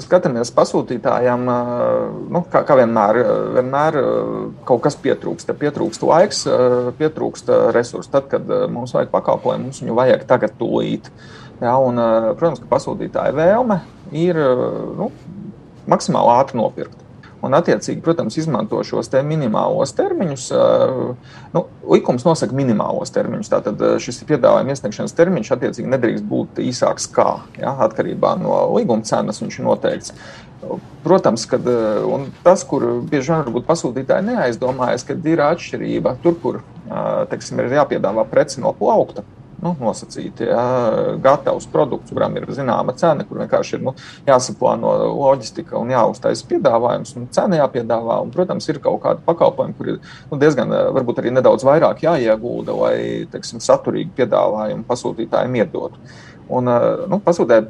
[0.00, 1.44] Skatāmies pasūtītājiem,
[2.32, 3.20] nu, kā, kā vienmēr,
[3.58, 3.98] vienmēr
[4.68, 5.52] kaut kas pietrūkst.
[5.60, 6.42] Pietrūkst laiks,
[6.98, 8.08] pietrūkst resursu.
[8.14, 11.12] Tad, kad mums vajag pakalpojumu, mums viņu vajag tagad tūlīt.
[11.60, 12.00] Ja, un,
[12.40, 13.82] protams, ka pasūtītāja vēlme
[14.16, 14.40] ir
[14.96, 15.12] nu,
[15.92, 17.01] maksimāli ātri nopirkt
[17.42, 20.46] un, attiecīgi, protams, izmanto šos te minimālos termiņus.
[21.54, 23.50] Nu, likums nosaka minimālos termiņus.
[23.52, 27.28] Tātad šis piedāvājuma iesniegšanas termiņš attiecīgi nedrīkst būt īsāks kā
[27.60, 30.16] ja, atkarībā no līguma cenas viņš ir noteikts.
[31.02, 31.58] Protams, ka
[32.44, 36.60] tas, kur bieži vien varbūt pasūtītāji neaizdomājas, ka ir atšķirība tur, kur
[37.32, 39.26] teiksim, ir jāpiedāvā preci no plaukta
[39.62, 40.62] nu, nosacīti ja,
[41.22, 43.94] gatavs produkts, kuram ir zināma cena, kur vienkārši ir nu,
[44.26, 48.18] jāsaplāno loģistika un jāuztaisa piedāvājums, un cena jāpiedāvā.
[48.24, 52.76] Un, protams, ir kaut kādi pakalpojumi, kur ir nu, diezgan, varbūt arī nedaudz vairāk jāiegulda,
[52.82, 52.96] lai
[53.32, 56.02] teiksim, saturīgi piedāvājumu pasūtītājiem iedotu.
[56.52, 56.68] Un,
[57.08, 57.62] nu, pasūtē,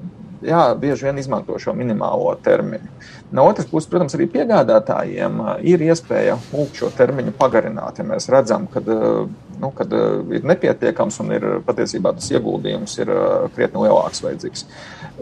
[0.46, 2.90] jā, bieži vien izmanto šo minimālo termiņu.
[3.32, 8.00] No otras puses, protams, arī piegādātājiem ir iespēja lūgt šo termiņu pagarināt.
[8.00, 9.94] Ja mēs redzam, ka nu, kad
[10.36, 13.12] ir nepietiekams un ir patiesībā tas ieguldījums ir
[13.56, 14.66] krietni lielāks vajadzīgs.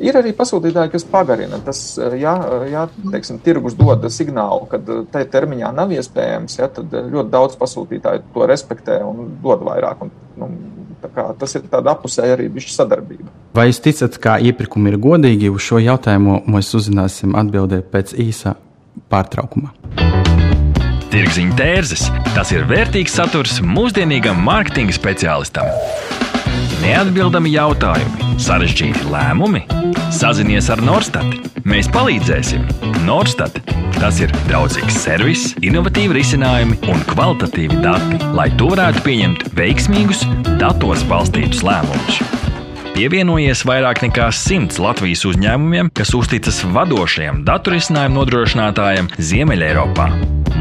[0.03, 1.61] Ir arī pasūtītāji, kas pagarina.
[1.63, 1.85] Tas,
[2.19, 2.35] ja,
[2.71, 8.27] ja teiksim, tirgus dod signālu, ka tai termiņā nav iespējams, ja, tad ļoti daudz pasūtītāju
[8.35, 10.07] to respektē un dod vairāk.
[10.07, 10.51] Un, nu,
[11.39, 13.29] tas ir tāda apusēja arī sadarbība.
[13.55, 15.51] Vai jūs ticat, ka iepirkumi ir godīgi?
[15.51, 18.57] Uz šo jautājumu mēs uzzināsim atbildēt pēc īsa
[19.11, 19.75] pārtraukuma.
[21.11, 25.67] Tirziņa tērzes- tas ir vērtīgs saturs mūsdienīgam mārketinga speciālistam.
[26.85, 29.67] Neatbildami jautājumi, sarežģīti lēmumi.
[30.15, 31.27] Sazinies ar Norstat.
[31.65, 32.63] Mēs palīdzēsim.
[33.05, 33.59] Norstat
[34.01, 40.23] Tas ir draudzīgs servis, innovatīvi risinājumi un kvalitatīvi dati, lai tu varētu pieņemt veiksmīgus,
[40.57, 42.23] datos balstītus lēmumus.
[42.95, 50.09] Pievienojies vairāk nekā simts Latvijas uzņēmumiem, kas uzticas vadošajam datu risinājumu nodrošinātājam Ziemeļeiropā.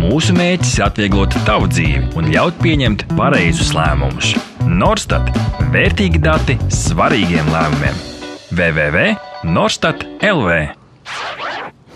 [0.01, 4.33] Mūsu mērķis ir atvieglot tavu dzīvi un ļaut pieņemt pareizus lēmumus.
[4.67, 5.31] Norstat-
[5.75, 8.03] vērtīgi dati svarīgiem lēmumiem.
[8.51, 11.48] www.norstat LV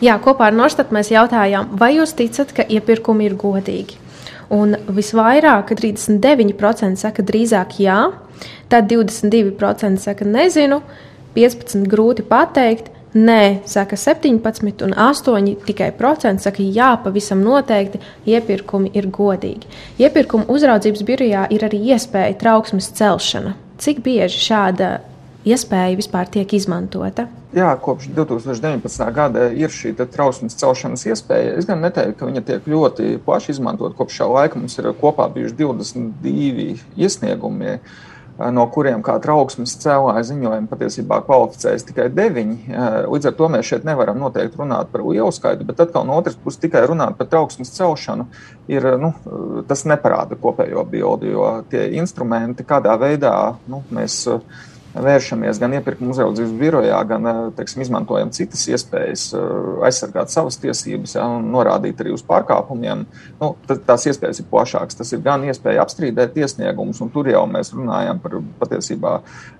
[0.04, 4.00] Jā, kopā ar Norstat mēs jautājām, vai jūs ticat, ka iepirkumi ir godīgi?
[4.52, 8.00] Un visvairāk, 39% saka drīzāk jā,
[8.70, 10.82] tad 22% saka nezinu,
[11.38, 18.90] 15% grūti pateikt, Nē, saka 17, un 8 tikai procenti saka, jā, pavisam noteikti iepirkumi
[18.98, 19.70] ir godīgi.
[20.02, 23.54] Iepirkuma uzraudzības birojā ir arī iespēja trauksmes celšana.
[23.78, 24.90] Cik bieži šāda
[25.46, 27.28] iespēja vispār tiek izmantota?
[27.54, 29.04] Jā, kopš 2019.
[29.14, 31.52] gada ir šī trausmas celšanas iespēja.
[31.60, 33.94] Es gan neteiktu, ka viņa tiek ļoti plaši izmantot.
[34.00, 37.76] Kopš šā laika mums ir kopā bijuši 22 iesniegumi,
[38.58, 42.58] no kuriem kā trauksmes cēlāja ziņojumi patiesībā kvalificējas tikai 9.
[43.14, 46.40] Līdz ar to mēs šeit nevaram noteikti runāt par lielu skaitu, bet atkal no otras
[46.42, 48.26] puses tikai runāt par trauksmes celšanu
[48.74, 49.14] ir, nu,
[49.70, 53.36] tas neparāda kopējo bildi, jo tie instrumenti, kādā veidā
[53.70, 54.24] nu, mēs
[54.94, 59.46] vēršamies gan iepirkuma uzraudzības birojā, gan eh, teiksim, izmantojam citas iespējas eh,
[59.88, 63.06] aizsargāt savas tiesības ja, un norādīt arī uz pārkāpumiem.
[63.40, 65.00] Nu, tās iespējas ir plašākas.
[65.00, 69.16] Tas ir gan iespēja apstrīdēt iesniegumus, un tur jau mēs runājam par patiesībā,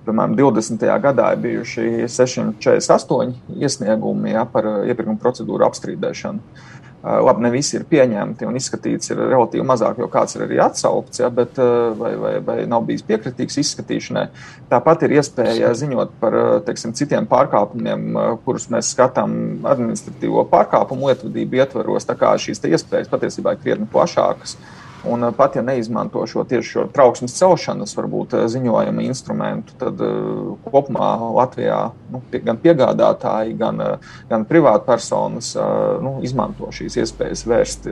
[0.06, 0.86] piemēram, 20.
[1.08, 6.72] gadā ir bijuši 648 iesniegumi ja, par iepirkuma procedūru apstrīdēšanu.
[7.04, 11.20] Labi, ne visi ir pieņemti un izskatīts ir relatīvi mazāk, jo kāds ir arī atsaukts,
[11.20, 11.58] ja, bet,
[12.00, 14.24] vai, vai, vai nav bijis piekritīgs izskatīšanai.
[14.72, 19.36] Tāpat ir iespēja ziņot par teiksim, citiem pārkāpumiem, kurus mēs skatām
[19.68, 22.08] administratīvo pārkāpumu lietvedību ietvaros.
[22.08, 24.56] Tā kā šīs iespējas patiesībā ir krietni plašākas.
[24.56, 29.76] Uh, Un eh, pat ja neizmanto šo tieši šo trauksmes celšanas, varbūt eh, ziņojuma instrumentu,
[29.80, 31.80] tad uh, kopumā Latvijā
[32.14, 33.82] nu, pie, gan piegādātāji, gan,
[34.30, 35.66] gan privātpersonas uh,
[36.04, 37.90] nu, izmanto šīs iespējas vērst,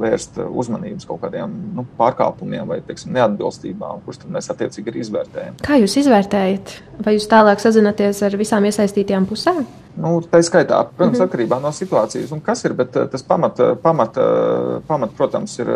[0.00, 5.60] vērst uzmanības kaut kādiem nu, pārkāpumiem vai teiksim, neatbilstībām, kurus mēs attiecīgi arī izvērtējam.
[5.64, 6.76] Kā jūs izvērtējat?
[7.04, 9.64] Vai jūs tālāk sazināties ar visām iesaistītajām pusēm?
[9.94, 11.28] Nu, tā ir skaitā, protams, -hmm.
[11.28, 14.16] atkarībā no situācijas un kas ir, bet tas pamat, pamat,
[14.86, 15.68] pamat protams, ir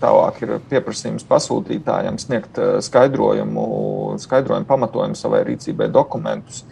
[0.00, 3.66] tālāk ir pieprasījums pasūtītājiem sniegt skaidrojumu,
[4.18, 6.64] skaidrojumu pamatojumu savai rīcībai dokumentus.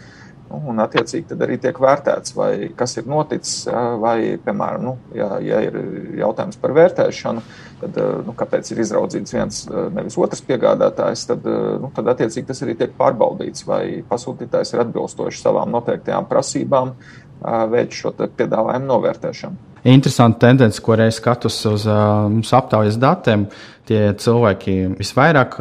[0.48, 3.66] Nu, un, attiecīgi, tad arī tiek vērtēts, vai kas ir noticis,
[4.00, 5.76] vai, piemēram, nu, ja, ja ir
[6.16, 7.42] jautājums par vērtēšanu,
[7.82, 9.60] tad, nu, kāpēc ir izraudzīts viens,
[9.94, 11.44] nevis otrs piegādātājs, tad,
[11.82, 16.94] nu, tad attiecīgi tas arī tiek pārbaudīts, vai pasūtītājs ir atbilstoši savām noteiktajām prasībām
[17.74, 19.66] veikt šo piedāvājumu novērtēšanu.
[19.88, 21.86] Interesanti tendence, ko reiz skatos uz
[22.32, 23.46] mūsu aptaujas datiem.
[23.88, 25.54] Tie cilvēki visvairāk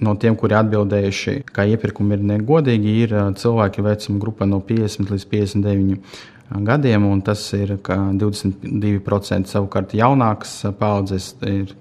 [0.00, 5.26] no tiem, kuri atbildējuši, ka iepirkumi ir negodīgi, ir cilvēki vecuma grupa no 50 līdz
[5.34, 5.98] 59
[6.50, 11.72] gadiem, un tas ir 22% savukārt jaunākas paudzes, ir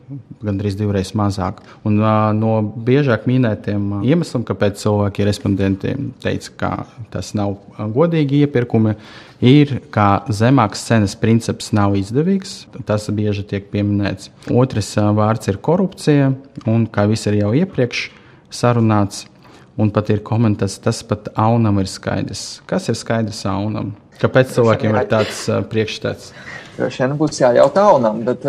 [0.43, 1.59] gandrīz divreiz mazāk.
[1.87, 1.99] Un,
[2.39, 2.53] no
[2.87, 6.71] biežāk minētiem iemesliem, kāpēc cilvēki respondenti teica, ka
[7.13, 7.57] tas nav
[7.93, 8.95] godīgi iepirkumi,
[9.43, 12.63] ir, ka zemāks cenas princips nav izdevīgs.
[12.87, 14.31] Tas bieži tiek pieminēts.
[14.51, 16.31] Otrs vārds ir korupcija,
[16.65, 18.07] un kā viss ir jau iepriekš
[18.53, 19.27] sarunāts.
[19.73, 22.61] Un pat ir komentārs, tas pat aunam ir skaidrs.
[22.69, 23.95] Kas ir skaidrs aunam?
[24.21, 26.33] Kāpēc cilvēkiem ir tāds uh, priekšstats?
[26.73, 28.45] Šeit būs jājautā Aunam, bet,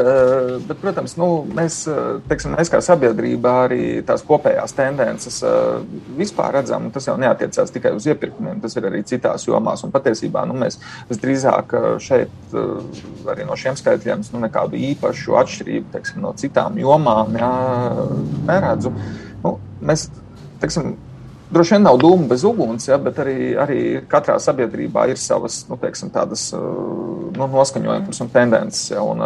[0.65, 1.83] bet, protams, nu, mēs,
[2.25, 5.43] teiksim, mēs kā sabiedrība arī tās kopējās tendences
[6.17, 9.85] vispār redzam, tas jau neatiecās tikai uz iepirkumiem, tas ir arī citās jomās.
[9.85, 12.57] Un patiesībā nu, mēs visdrīzāk šeit
[13.29, 17.55] arī no šiem skaitļiem nu, nekādu īpašu atšķirību teiksim, no citām jomām jā,
[18.49, 18.95] neredzu.
[19.45, 20.09] Nu, mēs,
[20.65, 20.95] teiksim,
[21.55, 25.79] droši vien nav dūma bez uguns, ja, bet arī, arī katrā sabiedrībā ir savas nu,
[25.81, 28.91] teiksim, tādas, nu, noskaņojumus un tendences.
[28.93, 29.23] Ja, un,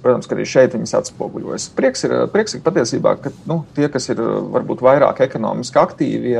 [0.00, 1.66] protams, ka arī šeit viņas atspoguļojas.
[1.76, 4.20] Prieks ir, prieks ir patiesībā, ka nu, tie, kas ir
[4.54, 6.32] varbūt vairāk ekonomiski aktīvi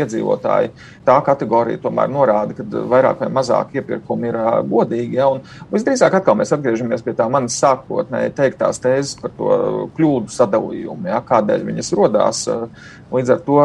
[0.00, 0.72] iedzīvotāji,
[1.06, 4.38] tā kategorija tomēr norāda, ka vairāk vai mazāk iepirkumi ir
[4.70, 5.18] godīgi.
[5.20, 5.42] Ja, un,
[5.74, 9.60] visdrīzāk atkal mēs atgriežamies pie tā manas sākotnēji teiktās tēzes par to
[9.98, 12.46] kļūdu sadalījumu, ja, kādēļ viņas rodās.
[13.12, 13.60] Līdz ar to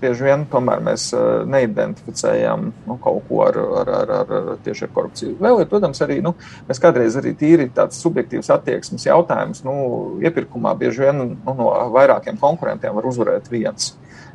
[0.00, 4.92] bieži vien tomēr mēs eh, neidentificējam nu, kaut ko ar, ar, ar, ar, tieši ar
[4.96, 5.36] korupciju.
[5.42, 9.64] Vēl ir, protams, arī mēs nu, kādreiz arī tīri tāds subjektīvs attieksmes jautājums.
[9.66, 9.74] Nu,
[10.24, 13.94] iepirkumā bieži vien nu, no vairākiem konkurentiem var uzvarēt viens.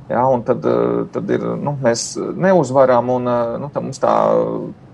[0.09, 4.17] Ja, tad, eh, tad ir, nu, mēs neuzvaram, un eh, nu, tā, tā,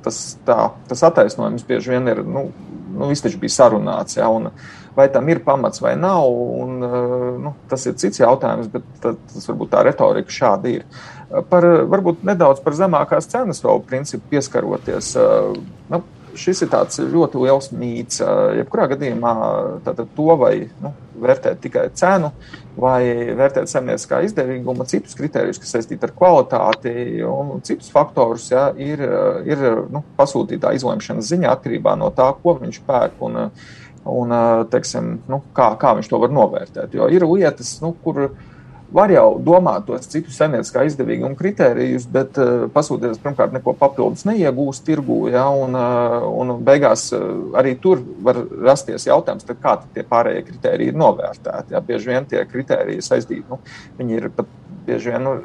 [0.06, 2.48] tas, tā, tas attaisnojums bieži vien ir, nu,
[2.96, 4.16] nu viss taču bija sarunāts.
[4.20, 4.50] Ja, un,
[4.96, 6.30] vai tam ir pamats vai nav.
[6.64, 10.88] Un, eh, nu, tas ir cits jautājums, bet tas varbūt tā retorika šāda ir.
[11.50, 15.16] Par, varbūt nedaudz par zemākās cenas vēl principu pieskaroties.
[15.16, 15.54] Eh,
[15.90, 16.04] nu,
[16.36, 16.70] šis ir
[17.12, 18.22] ļoti liels mīts.
[18.24, 19.34] Eh, jebkurā gadījumā
[20.16, 22.32] to vai nu, vērtēt tikai cenu,
[22.76, 29.04] vai vērtēt zemnieciskā izdevīguma, citus kritērijus, kas saistīti ar kvalitāti un citus faktorus, ja, ir,
[29.46, 33.22] ir nu, pasūtītā izlemšanas ziņā atkarībā no tā, ko viņš pērk.
[33.22, 33.52] Un,
[34.10, 34.34] un
[34.72, 36.96] teiksim, nu, kā, kā viņš to var novērtēt.
[36.98, 38.30] Jo ir lietas, nu, kur
[38.92, 42.36] var jau domāt tos citus saimnieciskā izdevīguma kritērijus, bet
[42.76, 45.78] pasūties pirmkārt neko papildus neiegūst tirgū, ja, un,
[46.42, 47.08] un beigās
[47.58, 51.76] arī tur var rasties jautājums, kā tie pārējie kritēriji ir novērtēti.
[51.76, 51.84] Ja.
[51.86, 53.62] Bieži vien tie kritēriji saistīti, nu,
[54.00, 54.52] viņi ir pat
[54.86, 55.38] bieži vien nu,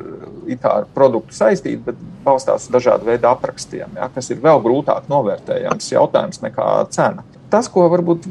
[0.67, 5.93] ar produktu saistīti, bet balstās uz dažādu veidu aprakstiem, ja, kas ir vēl grūtāk novērtējams
[5.93, 7.23] jautājums nekā cena.
[7.57, 8.27] Tas, ko varbūt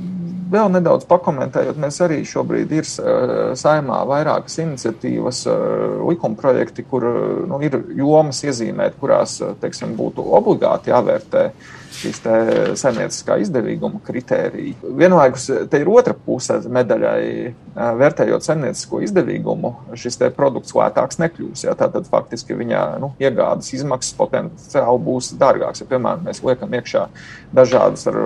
[0.53, 2.85] vēl nedaudz pakomentējot, mēs arī šobrīd ir
[3.57, 5.39] saimā vairākas iniciatīvas,
[6.05, 7.07] likumprojekti, kur
[7.49, 11.47] nu, ir jomas iezīmēt, kurās teiksim, būtu obligāti jāvērtē
[11.99, 12.21] šīs
[12.79, 14.77] saimnieciskā izdevīguma kritērija.
[14.97, 21.65] Vienlaikus te ir otra puse medaļai, vērtējot saimniecisko izdevīgumu, šis produkts lētāks nekļūs.
[21.67, 21.75] Ja?
[21.77, 25.84] Tātad faktiski viņa nu, iegādes izmaksas potenciāli būs dārgākas.
[25.84, 27.05] Ja, piemēram, mēs liekam iekšā
[27.55, 28.19] dažādus ar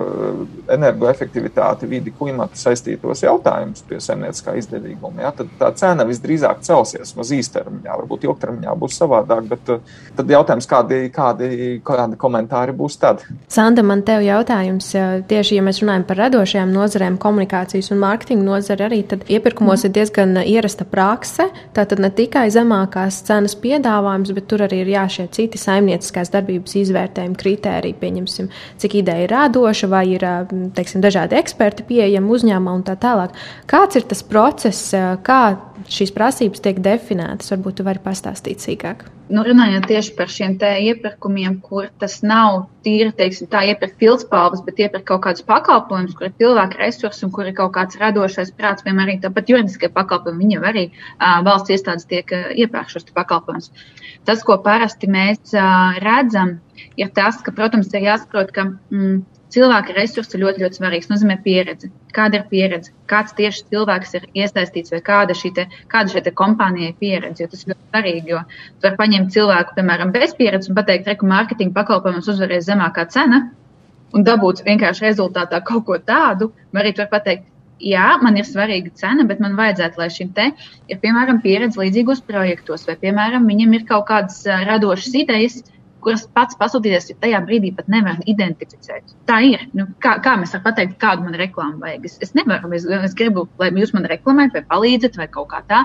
[0.76, 5.26] energoefektivitāti, vidi, klimatu saistītos jautājumus pie saimnieciskā izdevīguma.
[5.26, 5.34] Ja?
[5.36, 9.74] Tad tā cena visdrīzāk celsies uz īstermiņā, varbūt ilgtermiņā būs savādāk, bet
[10.16, 11.50] tad jautājums, kādi, kādi,
[11.86, 13.24] kādi komentāri būs tad?
[13.60, 14.86] Sanda, man te ir jautājums,
[15.28, 19.90] tieši ja mēs runājam par radošajām nozarēm, komunikācijas un mārketinga nozari, arī tad iepirkumos mm.
[19.90, 21.44] ir diezgan ierasta prakse.
[21.76, 27.36] Tātad ne tikai zemākās cenas piedāvājums, bet tur arī ir jāšie citi saimnieciskās darbības izvērtējumi
[27.42, 28.48] kritēriji, pieņemsim,
[28.80, 30.24] cik ideja ir radoša vai ir
[30.78, 33.36] teiksim, dažādi eksperti pieejami uzņēmumā un tā tālāk.
[33.68, 34.94] Kāds ir tas process,
[35.26, 35.42] kā
[35.88, 37.52] šīs prasības tiek definētas?
[37.54, 43.12] Varbūt tu vari pastāstīt sīkāk nu, runājot tieši par šiem iepirkumiem, kur tas nav tīri,
[43.16, 47.48] teiksim, tā iepirkt pildspalvas, bet iepirkt kaut kādus pakalpojumus, kur ir cilvēku resursi un kur
[47.48, 52.08] ir kaut kāds radošais prāts, piemēram, arī tāpat juridiskie pakalpojumi, viņiem arī uh, valsts iestādes
[52.10, 53.70] tiek uh, iepērk šos pakalpojumus.
[54.28, 56.58] Tas, ko parasti mēs uh, redzam,
[57.00, 59.20] ir tas, ka, protams, ir jāsaprot, ka mm,
[59.54, 61.08] cilvēka resursi ļoti, ļoti svarīgs.
[61.08, 61.90] Tas nozīmē pieredze.
[62.16, 62.94] Kāda ir pieredze?
[63.10, 67.44] Kāds tieši cilvēks ir iesaistīts vai kāda šī, te, kāda šī kompānija ir pieredze?
[67.44, 68.34] Jo tas ir ļoti svarīgi.
[68.34, 73.06] Jo tu vari paņemt cilvēku, piemēram, bez pieredzes un pateikt, ka mārketinga pakalpojums uzvarēs zemākā
[73.12, 73.48] cena
[74.14, 76.52] un dabūt vienkārši rezultātā kaut ko tādu.
[76.74, 77.48] Vai arī tu vari pateikt,
[77.80, 82.22] jā, man ir svarīga cena, bet man vajadzētu, lai šim te ir, piemēram, pieredze līdzīgos
[82.28, 85.60] projektos, vai, piemēram, viņam ir kaut kādas radošas idejas,
[86.04, 89.14] kuras pats pasūtīties tajā brīdī pat nevar identificēt.
[89.28, 89.66] Tā ir.
[89.76, 92.08] Nu, kā, kā mēs varam pateikt, kādu man reklāmu vajag?
[92.08, 95.62] Es, es nevaru, es, es gribu, lai jūs man reklamējat, vai palīdzat, vai kaut kā
[95.70, 95.84] tā.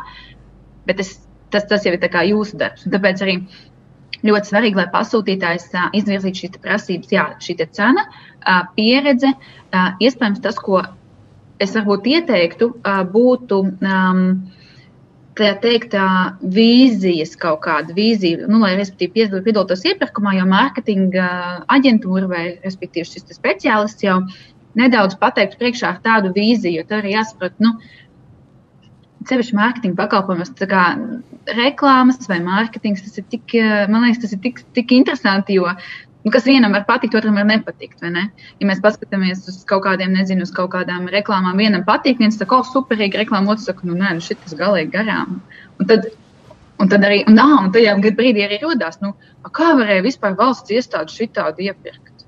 [0.87, 1.15] Bet es,
[1.53, 2.85] tas, tas jau ir jūsu darbs.
[2.85, 3.37] Un tāpēc arī
[4.25, 10.41] ļoti svarīgi, lai pasūtītājs uh, izvirzītu šīs prasības, jā, šī cena, uh, pieredze, uh, iespējams
[10.41, 10.81] tas, ko
[11.61, 12.71] es varbūt ieteiktu,
[13.13, 13.61] būtu.
[13.79, 14.23] Um,
[15.35, 15.95] tā teikt,
[16.55, 21.27] vīzijas kaut kāda vīzija, nu, lai, respektīvi, piedalītos iepirkumā, jo mārketinga
[21.75, 24.21] aģentūra vai, respektīvi, šis speciālists jau
[24.79, 27.75] nedaudz pateiks priekšā ar tādu vīziju, jo tur arī jāsaprot, nu,
[29.29, 30.83] sevišķi mārketinga pakalpojumos, tā kā
[31.57, 33.55] reklāmas vai mārketings, tas ir tik,
[33.91, 35.71] man liekas, tas ir tik, tik interesanti, jo
[36.25, 38.01] nu, kas vienam var patikt, otram var nepatikt.
[38.09, 38.27] Ne?
[38.59, 42.59] Ja mēs paskatāmies uz kaut kādiem, nezinu, uz kaut kādām reklāmām, vienam patīk, viens saka,
[42.59, 45.37] oh, superīgi reklāma, otrs saka, nu, nē, nu, šis galīgi garām.
[45.79, 46.09] Un tad,
[46.81, 49.13] un tad arī, un, ah, un tajā brīdī arī rodās, nu,
[49.53, 52.25] kā varēja vispār valsts iestāde šitādu iepirkt.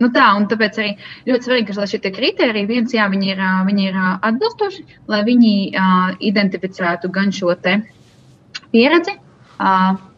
[0.00, 0.92] Nu tā, un tāpēc arī
[1.28, 6.14] ļoti svarīgi, ka šie kriteriji, viens, jā, viņi ir, viņi ir atbilstoši, lai viņi uh,
[6.30, 7.52] identificētu gan šo
[8.70, 9.18] pieredzi,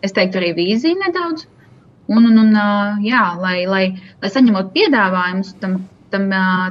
[0.05, 1.49] es teiktu, arī vīziju nedaudz.
[2.11, 2.57] Un, un, un
[3.05, 3.85] jā, lai, lai,
[4.23, 5.79] lai saņemot piedāvājumus, tam,
[6.11, 6.29] tam,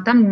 [0.08, 0.24] tam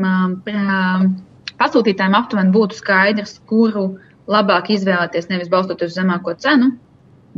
[1.59, 3.85] pasūtītājiem aptuveni būtu skaidrs, kuru
[4.29, 6.73] labāk izvēlēties, nevis balstoties uz zemāko cenu,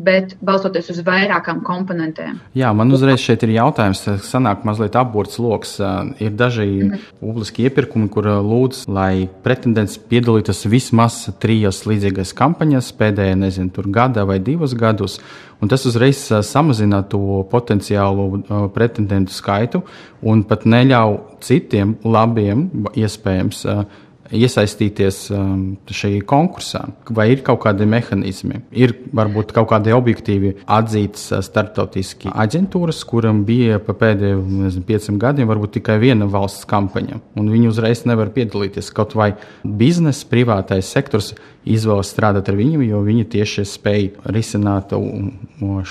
[0.06, 2.40] bet balstoties uz vairākām komponentēm.
[2.58, 5.78] Jā, man uzreiz šeit ir jautājums, kas sanāk mazliet apburts lokus.
[6.21, 7.06] Ir daži mm.
[7.21, 14.40] publiski iepirkumi, kur lūdz, lai pretendents piedalītos vismaz trijos līdzīgās kampaņās pēdējā, nezinu, gada vai
[14.44, 15.19] divus gadus.
[15.62, 19.84] Un tas uzreiz samazina to potenciālo pretendentu skaitu
[20.21, 22.65] un pat neļauj citiem labiem,
[22.98, 23.65] iespējams,
[24.36, 25.62] iesaistīties um,
[25.92, 26.84] šajā konkursā?
[27.12, 28.62] Vai ir kaut kādi mehānismi?
[28.71, 35.19] Ir varbūt kaut kādi objektīvi atzītas uh, starptautiski aģentūras, kuram bija pa pēdējiem nezinu, pieciem
[35.21, 38.92] gadiem varbūt tikai viena valsts kampaņa, un viņi uzreiz nevar piedalīties.
[38.96, 41.34] Kaut vai biznesa, privātais sektors
[41.67, 44.96] izvēlas strādāt ar viņu, jo viņi tieši spēj risināt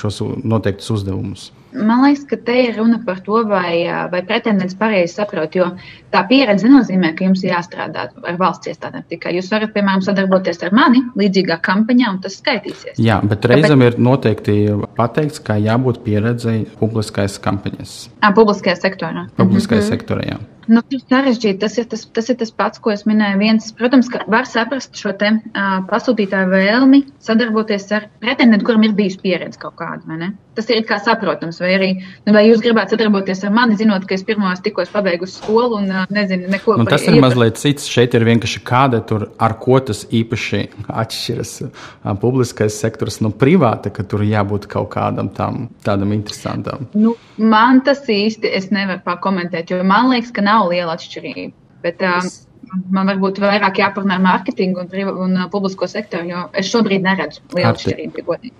[0.01, 1.51] šos noteiktus uzdevumus.
[1.73, 5.68] Man liekas, ka te ir runa par to, vai, vai pretendents pareizi saprot, jo
[6.11, 9.07] tā pieredze nenozīmē, ka jums ir jāstrādā ar valsts iestādēm.
[9.12, 12.99] Tikai jūs varat, piemēram, sadarboties ar mani līdzīgā kampaņā, un tas skaitīsies.
[12.99, 14.57] Jā, bet reizēm ir noteikti
[14.99, 17.99] pateikts, ka jābūt pieredzei publiskais kampaņas.
[18.18, 19.29] À, publiskajā sektorā.
[19.39, 19.95] Publiskajā mm -hmm.
[19.95, 20.41] sektorā, jā.
[20.68, 23.38] Nu, tas, sarežģīt, tas, ir tas, tas ir tas pats, ko es minēju.
[23.40, 28.94] Viens, protams, ka var saprast šo te, uh, pasūtītāju vēlmi sadarboties ar pretendentu, kuram ir
[28.98, 30.30] bijusi pieredze kaut kāda.
[30.58, 34.16] Tas ir kā saprotams, vai arī nu, vai jūs gribētu sadarboties ar mani, zinot, ka
[34.18, 37.28] es pirmos tikko beigusi skolu un uh, nezinu neko nu, tas ir iepra...
[37.28, 37.88] mazliet cits.
[37.90, 41.56] Šeit ir vienkārši kāda tur, ar ko tas īpaši atšķiras.
[41.64, 46.88] Uh, publiskais sektors no privāta, ka tur jābūt kaut kādam tam, tādam interesantam.
[46.94, 51.53] Nu, man tas īsti es nevaru pakomentēt, jo man liekas, ka nav liela atšķirība.
[51.84, 52.30] Bet, um,
[52.70, 54.91] Man varbūt vairāk jāparunā ar mārketingu un,
[55.24, 58.22] un uh, publisko sektoru, jo es šobrīd neredzu lielu atšķirību.
[58.28, 58.53] Godīgi.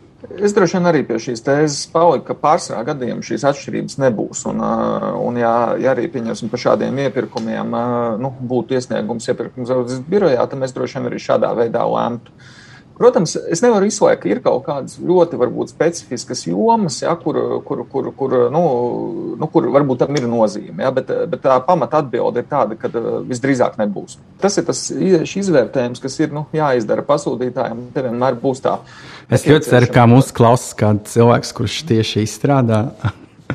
[0.45, 4.43] Es droši vien arī pie šīs tēzes paliku, ka pārsvarā gadījumā šīs atšķirības nebūs.
[4.51, 7.77] Un, un ja, ja arī pieņemsim par šādiem iepirkumiem,
[8.21, 12.37] nu, būtu iesniegums iepirkuma birojā, tad mēs droši vien arī šādā veidā lēmtu.
[13.01, 17.85] Protams, es nevaru izslēgt, ka ir kaut kādas ļoti varbūt, specifiskas jomas, ja, kur, kur,
[17.89, 18.65] kur, kur, nu,
[19.41, 20.85] nu, kur varbūt tam ir nozīme.
[20.85, 22.93] Ja, bet, bet tā pamata atbilde ir tāda, ka
[23.29, 24.19] visdrīzāk nebūs.
[24.43, 27.87] Tas ir tas izvērtējums, kas ir nu, jāizdara pasūtītājiem.
[27.95, 28.77] Te vienmēr būs tā
[29.31, 32.81] Es ļoti ceru, ka mūsu klausās kāds cilvēks, kurš tieši izstrādā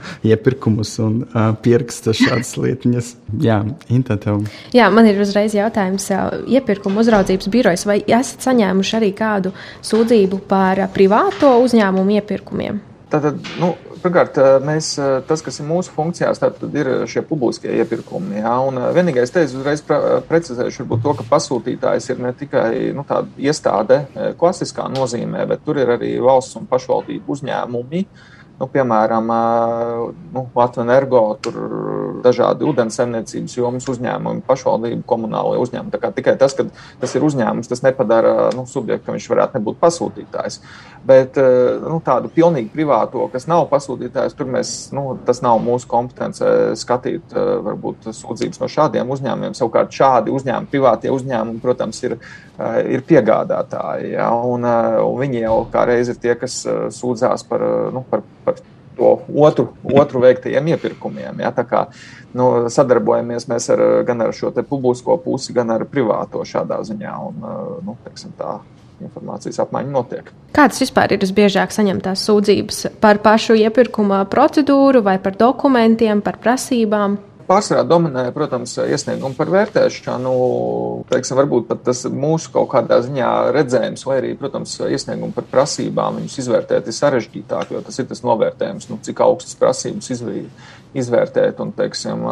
[0.32, 3.12] iepirkumus un uh, pieraksta šādas lietiņas.
[3.44, 3.62] Jā,
[3.94, 4.44] Inta, tev.
[4.76, 6.08] Jā, man ir uzreiz jautājums.
[6.52, 9.54] Iepirkuma uzraudzības birojas, vai esat saņēmuši arī kādu
[9.86, 12.82] sūdzību par privāto uzņēmumu iepirkumiem?
[13.12, 14.96] Tātad, nu, pirmkārt, mēs,
[15.30, 18.42] tas, kas ir mūsu funkcijās, tad ir šie publiskie iepirkumi.
[18.42, 23.06] Jā, un vienīgais, te es uzreiz precizēšu, varbūt to, ka pasūtītājs ir ne tikai nu,
[23.08, 24.02] tāda iestāde
[24.40, 28.06] klasiskā nozīmē, bet tur ir arī valsts un pašvaldību uzņēmumi.
[28.06, 29.32] Uh, Nu, piemēram,
[30.32, 31.56] nu, Latvijas energo, tur
[32.24, 36.00] dažādi ūdensemniecības jomas uzņēmumi, pašvaldību komunālajie uzņēmumi.
[36.16, 36.64] Tikai tas, ka
[37.02, 40.62] tas ir uzņēmums, tas nepadara nu, subjektu, ka viņš varētu nebūt pasūtītājs.
[41.06, 41.36] Bet
[41.84, 47.36] nu, tādu pilnīgi privāto, kas nav pasūtītājs, tur mēs, nu, tas nav mūsu kompetence skatīt
[47.36, 49.60] varbūt sūdzības no šādiem uzņēmumiem.
[49.60, 52.18] Savukārt šādi uzņēmumi, privātie uzņēmumi, protams, ir,
[52.90, 54.14] ir piegādātāji.
[54.16, 56.62] Ja, un, un viņi jau kā reiz ir tie, kas
[56.96, 58.62] sūdzās par, nu, par par
[58.96, 61.42] to otru, otru veiktajiem iepirkumiem.
[61.44, 61.52] Ja?
[61.52, 61.88] Kā
[62.36, 67.18] nu, sadarbojamies mēs ar, gan ar šo publisko pusi, gan ar privāto šādā ziņā.
[67.28, 67.44] Un,
[67.86, 68.58] nu, teiksim, tā,
[69.04, 70.32] informācijas apmaiņa notiek.
[70.56, 77.20] Kādas vispār ir visbiežāk saņemtās sūdzības par pašu iepirkuma procedūru, vai par dokumentiem, par prasībām?
[77.46, 80.32] Pārsvarā dominē, protams, iesniegumu par vērtēšanu.
[81.12, 86.18] Teiksim, varbūt pat tas mūsu kaut kādā ziņā redzējums, vai arī, protams, iesniegumu par prasībām
[86.22, 90.26] viņus izvērtēt ir sarežģītāk, jo tas ir tas novērtējums, nu, cik augstas prasības izvērtēt
[90.96, 92.24] izvērtēt, un, teiksim,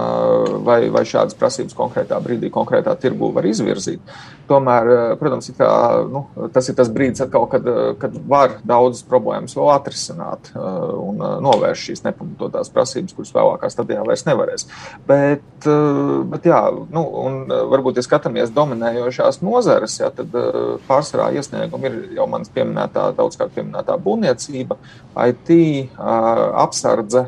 [0.65, 4.01] vai, vai šādas prasības konkrētā brīdī, konkrētā tirgū var izvirzīt.
[4.47, 4.89] Tomēr,
[5.19, 5.69] protams, kā,
[6.11, 7.67] nu, tas ir tas brīdis, atkal, kad,
[8.01, 14.25] kad var daudzas problēmas vēl atrisināt un novērst šīs nepamatotās prasības, kuras vēlākā stadijā vairs
[14.27, 14.67] nevarēs.
[15.07, 15.67] Bet,
[16.31, 16.59] bet jā,
[16.91, 17.39] nu, un
[17.71, 20.35] varbūt, ja skatāmies dominējošās nozares, jā, tad
[20.89, 24.79] pārsvarā iesniegumi ir jau manas pieminētā, daudzkārt pieminētā būvniecība,
[25.29, 25.53] IT,
[26.63, 27.27] apsardze,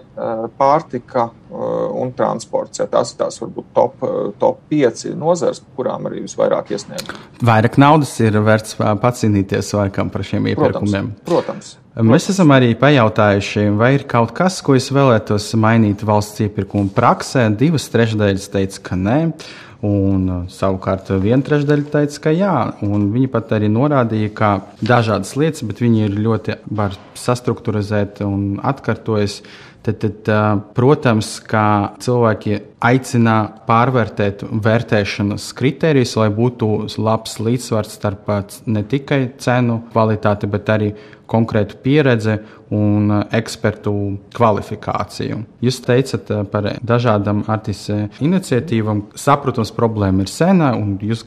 [0.60, 2.82] pārtika un transports.
[2.82, 7.16] Ja tās ir tās varbūt top, uh, top 5 nozares, kurām arī visvairāk iesniegt.
[7.46, 11.12] Vairāk naudas ir vērts pacīnīties laikam par šiem iepirkumiem.
[11.26, 11.76] Protams.
[11.76, 11.76] protams.
[11.96, 17.46] Mēs esam arī pajautājuši, vai ir kaut kas, ko es vēlētos mainīt valsts iepirkuma praksē.
[17.56, 19.20] Divas trešdaļas teica, ka nē.
[19.86, 24.50] Un, savukārt, viena trešdaļa teica, ka jā, un viņi pat arī norādīja, ka
[24.82, 29.40] dažādas lietas, bet viņi ir ļoti var sastruktūrizēt un atkārtojas.
[29.86, 30.30] Tad, tad,
[30.74, 32.56] protams, kā cilvēki
[32.86, 33.36] aicina
[33.68, 38.32] pārvērtēt vērtēšanas kritērijus, lai būtu labs līdzsvars starp
[38.66, 40.90] ne tikai cenu kvalitāti, bet arī
[41.30, 42.38] konkrētu pieredzi
[42.74, 43.94] un ekspertu
[44.36, 45.40] kvalifikāciju.
[45.64, 49.06] Jūs teicat par dažādām artistu iniciatīvām.
[49.20, 51.26] Saprotams, problēma ir sena, un jūs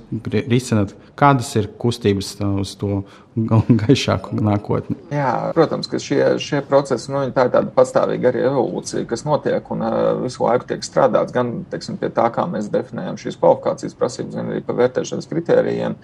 [0.50, 3.02] risināt, kādas ir kustības uz to
[3.82, 4.98] gaišāku nākotni.
[5.14, 9.70] Jā, protams, ka šie, šie procesi, nu, tā ir tāda pastāvīga arī evolūcija, kas notiek
[9.74, 9.84] un
[10.22, 14.52] visu laiku tiek strādāts gan teiksim, pie tā, kā mēs definējam šīs kvalifikācijas prasības, gan
[14.52, 15.96] arī par vērtēšanas kritērijiem.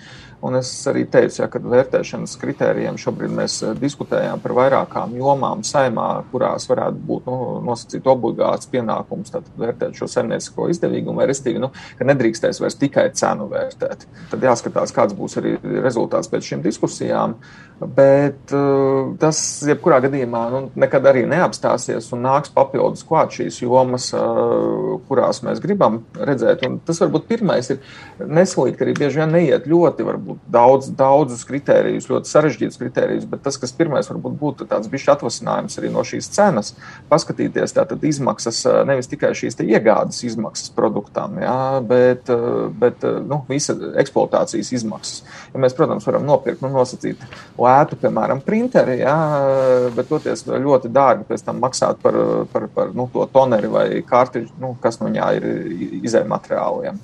[0.44, 6.08] Un es arī teicu, ja, ka vērtēšanas kritērijiem šobrīd mēs diskutējām par vairākām jomām saimā,
[6.32, 12.08] kurās varētu būt nu, nosacīt obligāts pienākums vērtēt šo saimniecisko izdevīgumu, vai restīvi, nu, ka
[12.08, 14.04] nedrīkstēs vairs tikai cenu vērtēt.
[14.32, 17.38] Tad jāskatās, kāds būs arī rezultāts pēc šīm diskusijām.
[17.96, 18.52] Bet
[19.20, 24.10] tas, jebkurā gadījumā, nu, nekad arī neapstāsies un nāks papildus klāt šīs jomas,
[25.08, 26.66] kurās mēs gribam redzēt.
[26.68, 27.80] Un tas varbūt pirmais ir
[28.20, 30.06] neslīgt, arī bieži vien neiet ļoti
[30.52, 35.78] daudz, daudzus kritērijus, ļoti sarežģītus kritērijus, bet tas, kas pirmais varbūt būtu tāds bišķi atvasinājums
[35.80, 36.74] arī no šīs cenas,
[37.10, 42.30] paskatīties tātad izmaksas, nevis tikai šīs iegādes izmaksas produktam, jā, bet,
[42.80, 45.22] bet nu, visa eksploatācijas izmaksas.
[45.54, 47.22] Ja mēs, protams, varam nopirkt, nu, nosacīt
[47.60, 49.16] lētu, piemēram, printeri, jā,
[49.94, 52.18] bet toties ļoti dārgi pēc tam maksāt par,
[52.52, 55.46] par, par nu, to toneri vai kārtiņu, nu, kas no viņā ir
[56.02, 56.98] izējuma materiāliem.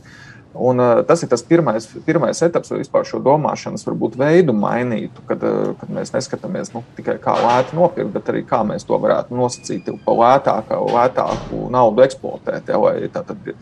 [0.51, 5.23] Un, uh, tas ir tas pirmais, pirmais etaps, lai vispār šo domāšanas varbūt, veidu mainītu,
[5.29, 8.99] kad, uh, kad mēs neskatāmies nu, tikai kā lēti nopirkt, bet arī kā mēs to
[8.99, 13.53] varētu nosacīt pa lētāku, lētāku naudu eksploatēt, ja, lai tātad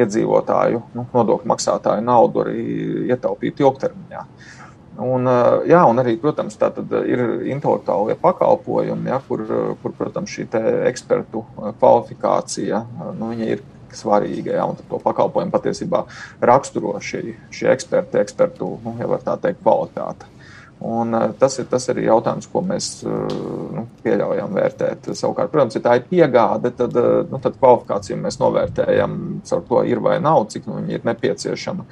[0.00, 2.64] iedzīvotāju, nu, nodokļu maksātāju naudu arī
[3.12, 4.24] ietaupītu ilgtermiņā.
[4.98, 5.30] Un,
[5.68, 6.56] jā, un arī, protams,
[7.06, 7.20] ir
[7.52, 9.44] intelektuālie pakalpojumi, ja, kur,
[9.82, 10.48] kur, protams, šī
[10.90, 11.44] ekspertu
[11.78, 12.82] kvalifikācija
[13.18, 13.62] nu, ir
[13.94, 14.56] svarīga.
[14.58, 16.02] Ja, to pakalpojumu patiesībā
[16.50, 20.26] raksturo šī, šī eksperta, ekspertu, nu, ja tā teikt, kvalitāte.
[20.78, 25.08] Un, tas, ir, tas ir jautājums, ko mēs nu, pieļaujam vērtēt.
[25.18, 26.94] Savukārt, protams, ja tā ir piegāde, tad,
[27.30, 29.16] nu, tad kvalifikāciju mēs novērtējam
[29.48, 31.86] caur to, ir vai nav, cik nu, viņi ir nepieciešama.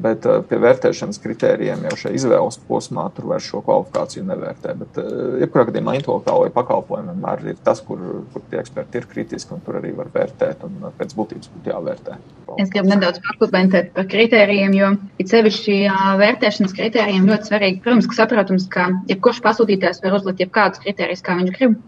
[0.00, 4.72] Bet uh, pie vērtēšanas kritērijiem jau šajā izvēles posmā tur vairs šo kvalifikāciju nevērtē.
[4.80, 8.00] Bet, uh, jebkurā gadījumā, intelektuālajie pakalpojumi vienmēr ir tas, kur,
[8.32, 11.74] kur tie eksperti ir kritiski un tur arī var vērtēt un uh, pēc būtības būtu
[11.74, 12.16] jāvērtē.
[12.62, 14.90] Es gribu nedaudz pakomentēt par kritērijiem, jo
[15.20, 15.78] it sevišķi
[16.20, 21.36] vērtēšanas kritērijiem ļoti svarīgi, protams, ka saprotams, ka jebkurš pasūtītājs var uzlikt jebkādus kritērijus, kā
[21.38, 21.78] viņš grib.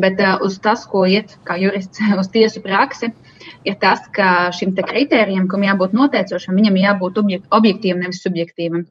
[0.00, 3.14] Bet uh, uz tas, ko iet kā jurists uz tiesu praksi,
[3.64, 8.86] ir tas, ka šim kritērijam, kam jābūt noteicošam, viņam jābūt objektīvam, nevis subjektīvam.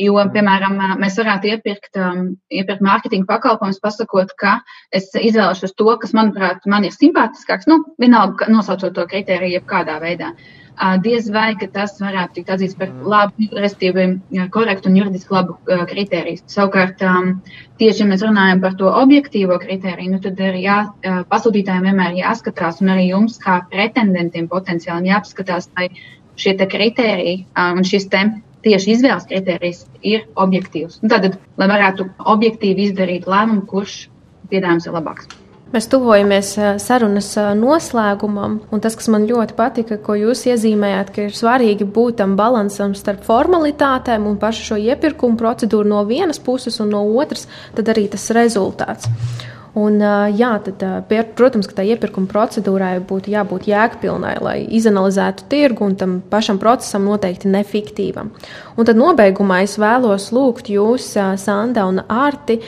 [0.00, 4.56] Jo, piemēram, mēs varētu iepirkt, um, iepirkt mārketinga pakalpojumus, pasakot, ka
[4.90, 10.32] es izvēlēšos to, kas, manuprāt, man ir simpātiskāks, nu, vienalga, nosaucot to kritēriju jebkādā veidā.
[10.34, 10.64] Uh,
[11.02, 16.42] diez vai tas varētu tikt atzīts par labu, respektīvi korektu un juridiski labu kritēriju.
[16.50, 17.02] Savukārt,
[17.78, 20.78] tieši ja mēs runājam par to objektīvo kritēriju, nu tad arī jā,
[21.30, 25.92] pasūtītājiem vienmēr jāskatās, un arī jums, kā pretendentiem potenciāli, jāpaskatās, vai
[26.34, 28.24] šie kritēriji un šis te
[28.64, 31.00] tieši izvēles kritērijs ir objektīvs.
[31.10, 34.04] Tad, lai varētu objektīvi izdarīt lēmumu, kurš
[34.50, 35.32] piedāvājums ir labāks.
[35.74, 41.34] Mēs tuvojamies sarunas noslēgumam, un tas, kas man ļoti patika, ko jūs iezīmējāt, ka ir
[41.34, 46.94] svarīgi būt tam balansam starp formalitātēm un pašu šo iepirkumu procedūru no vienas puses, un
[46.94, 49.10] no otras, tad arī tas rezultāts.
[49.74, 49.98] Un,
[50.38, 50.82] jā, tad,
[51.34, 57.08] protams, ka tā iepirkuma procedūrai būtu jābūt jēgpilnai, lai izanalizētu tirgu un tam pašam procesam
[57.08, 58.30] noteikti nefiktīvam.
[58.78, 61.08] Un tad nobeigumā es vēlos lūgt jūs,
[61.42, 62.60] Sanda un Ārti,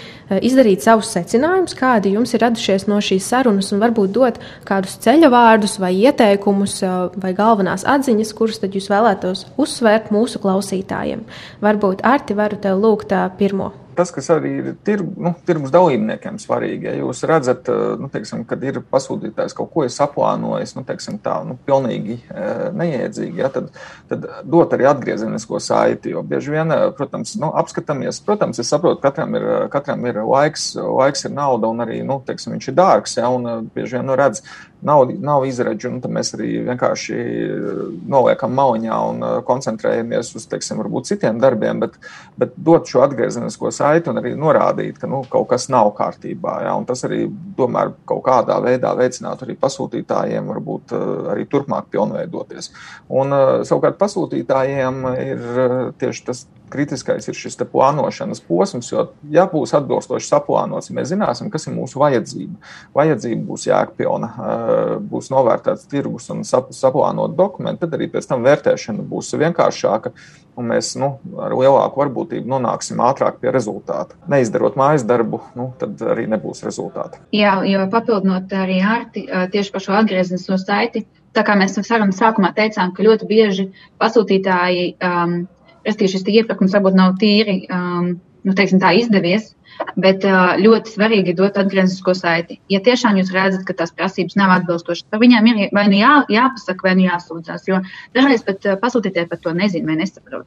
[0.43, 5.31] izdarīt savus secinājumus, kādi jums ir radušies no šīs sarunas, un varbūt dot kādus ceļa
[5.31, 6.81] vārdus vai ieteikumus
[7.23, 11.23] vai galvenās atziņas, kuras tad jūs vēlētos uzsvērt mūsu klausītājiem.
[11.63, 16.89] Varbūt Ārti varu tev lūgt pirmo tas, kas arī ir tirgu, nu, tirgus dalībniekiem svarīgi.
[16.91, 21.39] Ja jūs redzat, eh, nu, teiksim, kad ir pasūtītājs kaut ko saplānojis, nu, teiksim, tā
[21.47, 23.73] nu, pilnīgi eh, neiedzīgi, ja, tad,
[24.11, 26.13] tad dot arī atgriezenisko saiti.
[26.15, 30.73] Jo bieži vien, eh, protams, nu, apskatāmies, protams, es saprotu, katram ir, katram ir laiks,
[30.77, 33.19] laiks ir nauda un arī nu, teiksim, viņš ir dārgs.
[33.21, 34.45] Ja, un bieži vien nu, redz,
[34.85, 37.17] nav, nav izredzi, mēs arī vienkārši
[38.11, 41.97] noliekam maliņā un koncentrējamies uz, teiksim, citiem darbiem, bet,
[42.39, 46.59] bet dot šo atgriezenisko saiti un arī norādīt, ka nu, kaut kas nav kārtībā.
[46.67, 47.25] Ja, tas arī,
[47.59, 50.97] domāju, kaut kādā veidā veicinātu arī pasūtītājiem varbūt
[51.35, 52.73] arī turpmāk pilnveidoties.
[53.09, 53.35] Un
[53.67, 55.49] savukārt pasūtītājiem ir
[56.01, 61.69] tieši tas kritiskais ir šis plānošanas posms, jo, ja būs atbilstoši saplānots, mēs zināsim, kas
[61.69, 62.59] ir mūsu vajadzība,
[62.97, 64.31] vajadzība būs jēgpilna,
[65.11, 70.15] būs novērtēts tirgus un saplānot dokumenti, tad arī pēc tam vērtēšana būs vienkāršāka.
[70.57, 71.11] Un mēs nu,
[71.45, 74.17] ar lielāku varbūtību nonāksim ātrāk pie rezultāta.
[74.33, 77.21] Neizdarot mājas darbu, nu, tad arī nebūs rezultāta.
[77.37, 81.05] Jā, jo papildinot arī Arti tieši par šo atgrieznisko saiti,
[81.37, 83.69] tā kā mēs sarunas sākumā teicām, ka ļoti bieži
[84.01, 85.37] pasūtītāji um,
[85.87, 88.17] Restīvi šis iepirkums varbūt nav tīri, um,
[88.47, 89.53] nu, teiksim, izdevies,
[90.01, 92.59] bet uh, ļoti svarīgi ir dot atgrieznisko saiti.
[92.73, 96.13] Ja tiešām jūs redzat, ka tās prasības nav atbilstošas, tad viņiem ir vai nu jā,
[96.33, 97.83] jāpasaka, vai nu jāsūdzās, jo
[98.17, 100.47] dažreiz pat uh, pasūtītāji par to nezina vai nesaprot.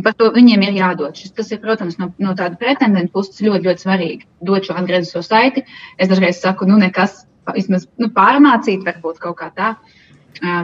[0.00, 1.16] Par to viņiem ir jādod.
[1.16, 4.28] Šis, tas ir, protams, no, no tāda pretendenta puses ļoti, ļoti svarīgi.
[4.48, 5.66] Dot šo atgrieznisko saiti.
[6.00, 9.74] Es dažreiz saku, nu, nekas, vismaz nu, pārmācīt, varbūt kaut kā tā.
[9.74, 9.99] Uh,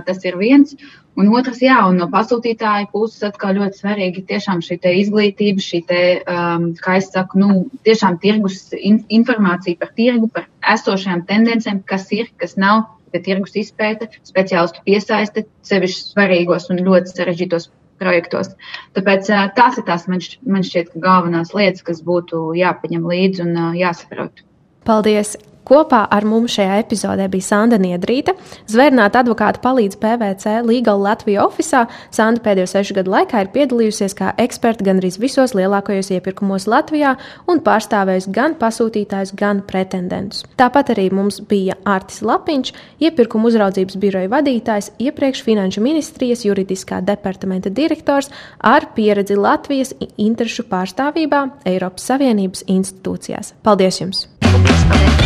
[0.07, 0.77] tas ir viens.
[1.17, 6.01] Un otrs, jā, un no pasūtītāja puses atkal ļoti svarīgi tiešām šī izglītība, šī te,
[6.29, 12.05] um, kā es saku, nu, tiešām tirgus in, informācija par tirgu, par esošajām tendencēm, kas
[12.13, 12.85] ir, kas nav,
[13.17, 18.53] bet tirgus izpēta, speciālistu piesaiste sevišķi svarīgos un ļoti sarežģītos projektos.
[18.93, 23.57] Tāpēc uh, tās ir tās man, man šķiet galvenās lietas, kas būtu jāpaņem līdzi un
[23.57, 24.45] uh, jāsaprot.
[24.85, 25.39] Paldies!
[25.67, 28.37] Kopā ar mums šajā epizodē bija Sanda Niedrīta.
[28.71, 31.89] Zvērnāta advokāta palīdz PVC Legal Latvijas oficiālā.
[32.15, 37.17] Sanda pēdējo sešu gadu laikā ir piedalījusies kā eksperta gandrīz visos lielākajos iepirkumos Latvijā
[37.51, 40.45] un pārstāvējusi gan pasūtītājus, gan pretendentus.
[40.61, 47.75] Tāpat arī mums bija Artis Lapiņš, iepirkuma uzraudzības biroja vadītājs, iepriekš Finanšu ministrijas juridiskā departamenta
[47.75, 48.31] direktors
[48.63, 53.57] ar pieredzi Latvijas interešu pārstāvībā Eiropas Savienības institūcijās.
[53.67, 54.27] Paldies jums!
[54.47, 55.26] Paldies,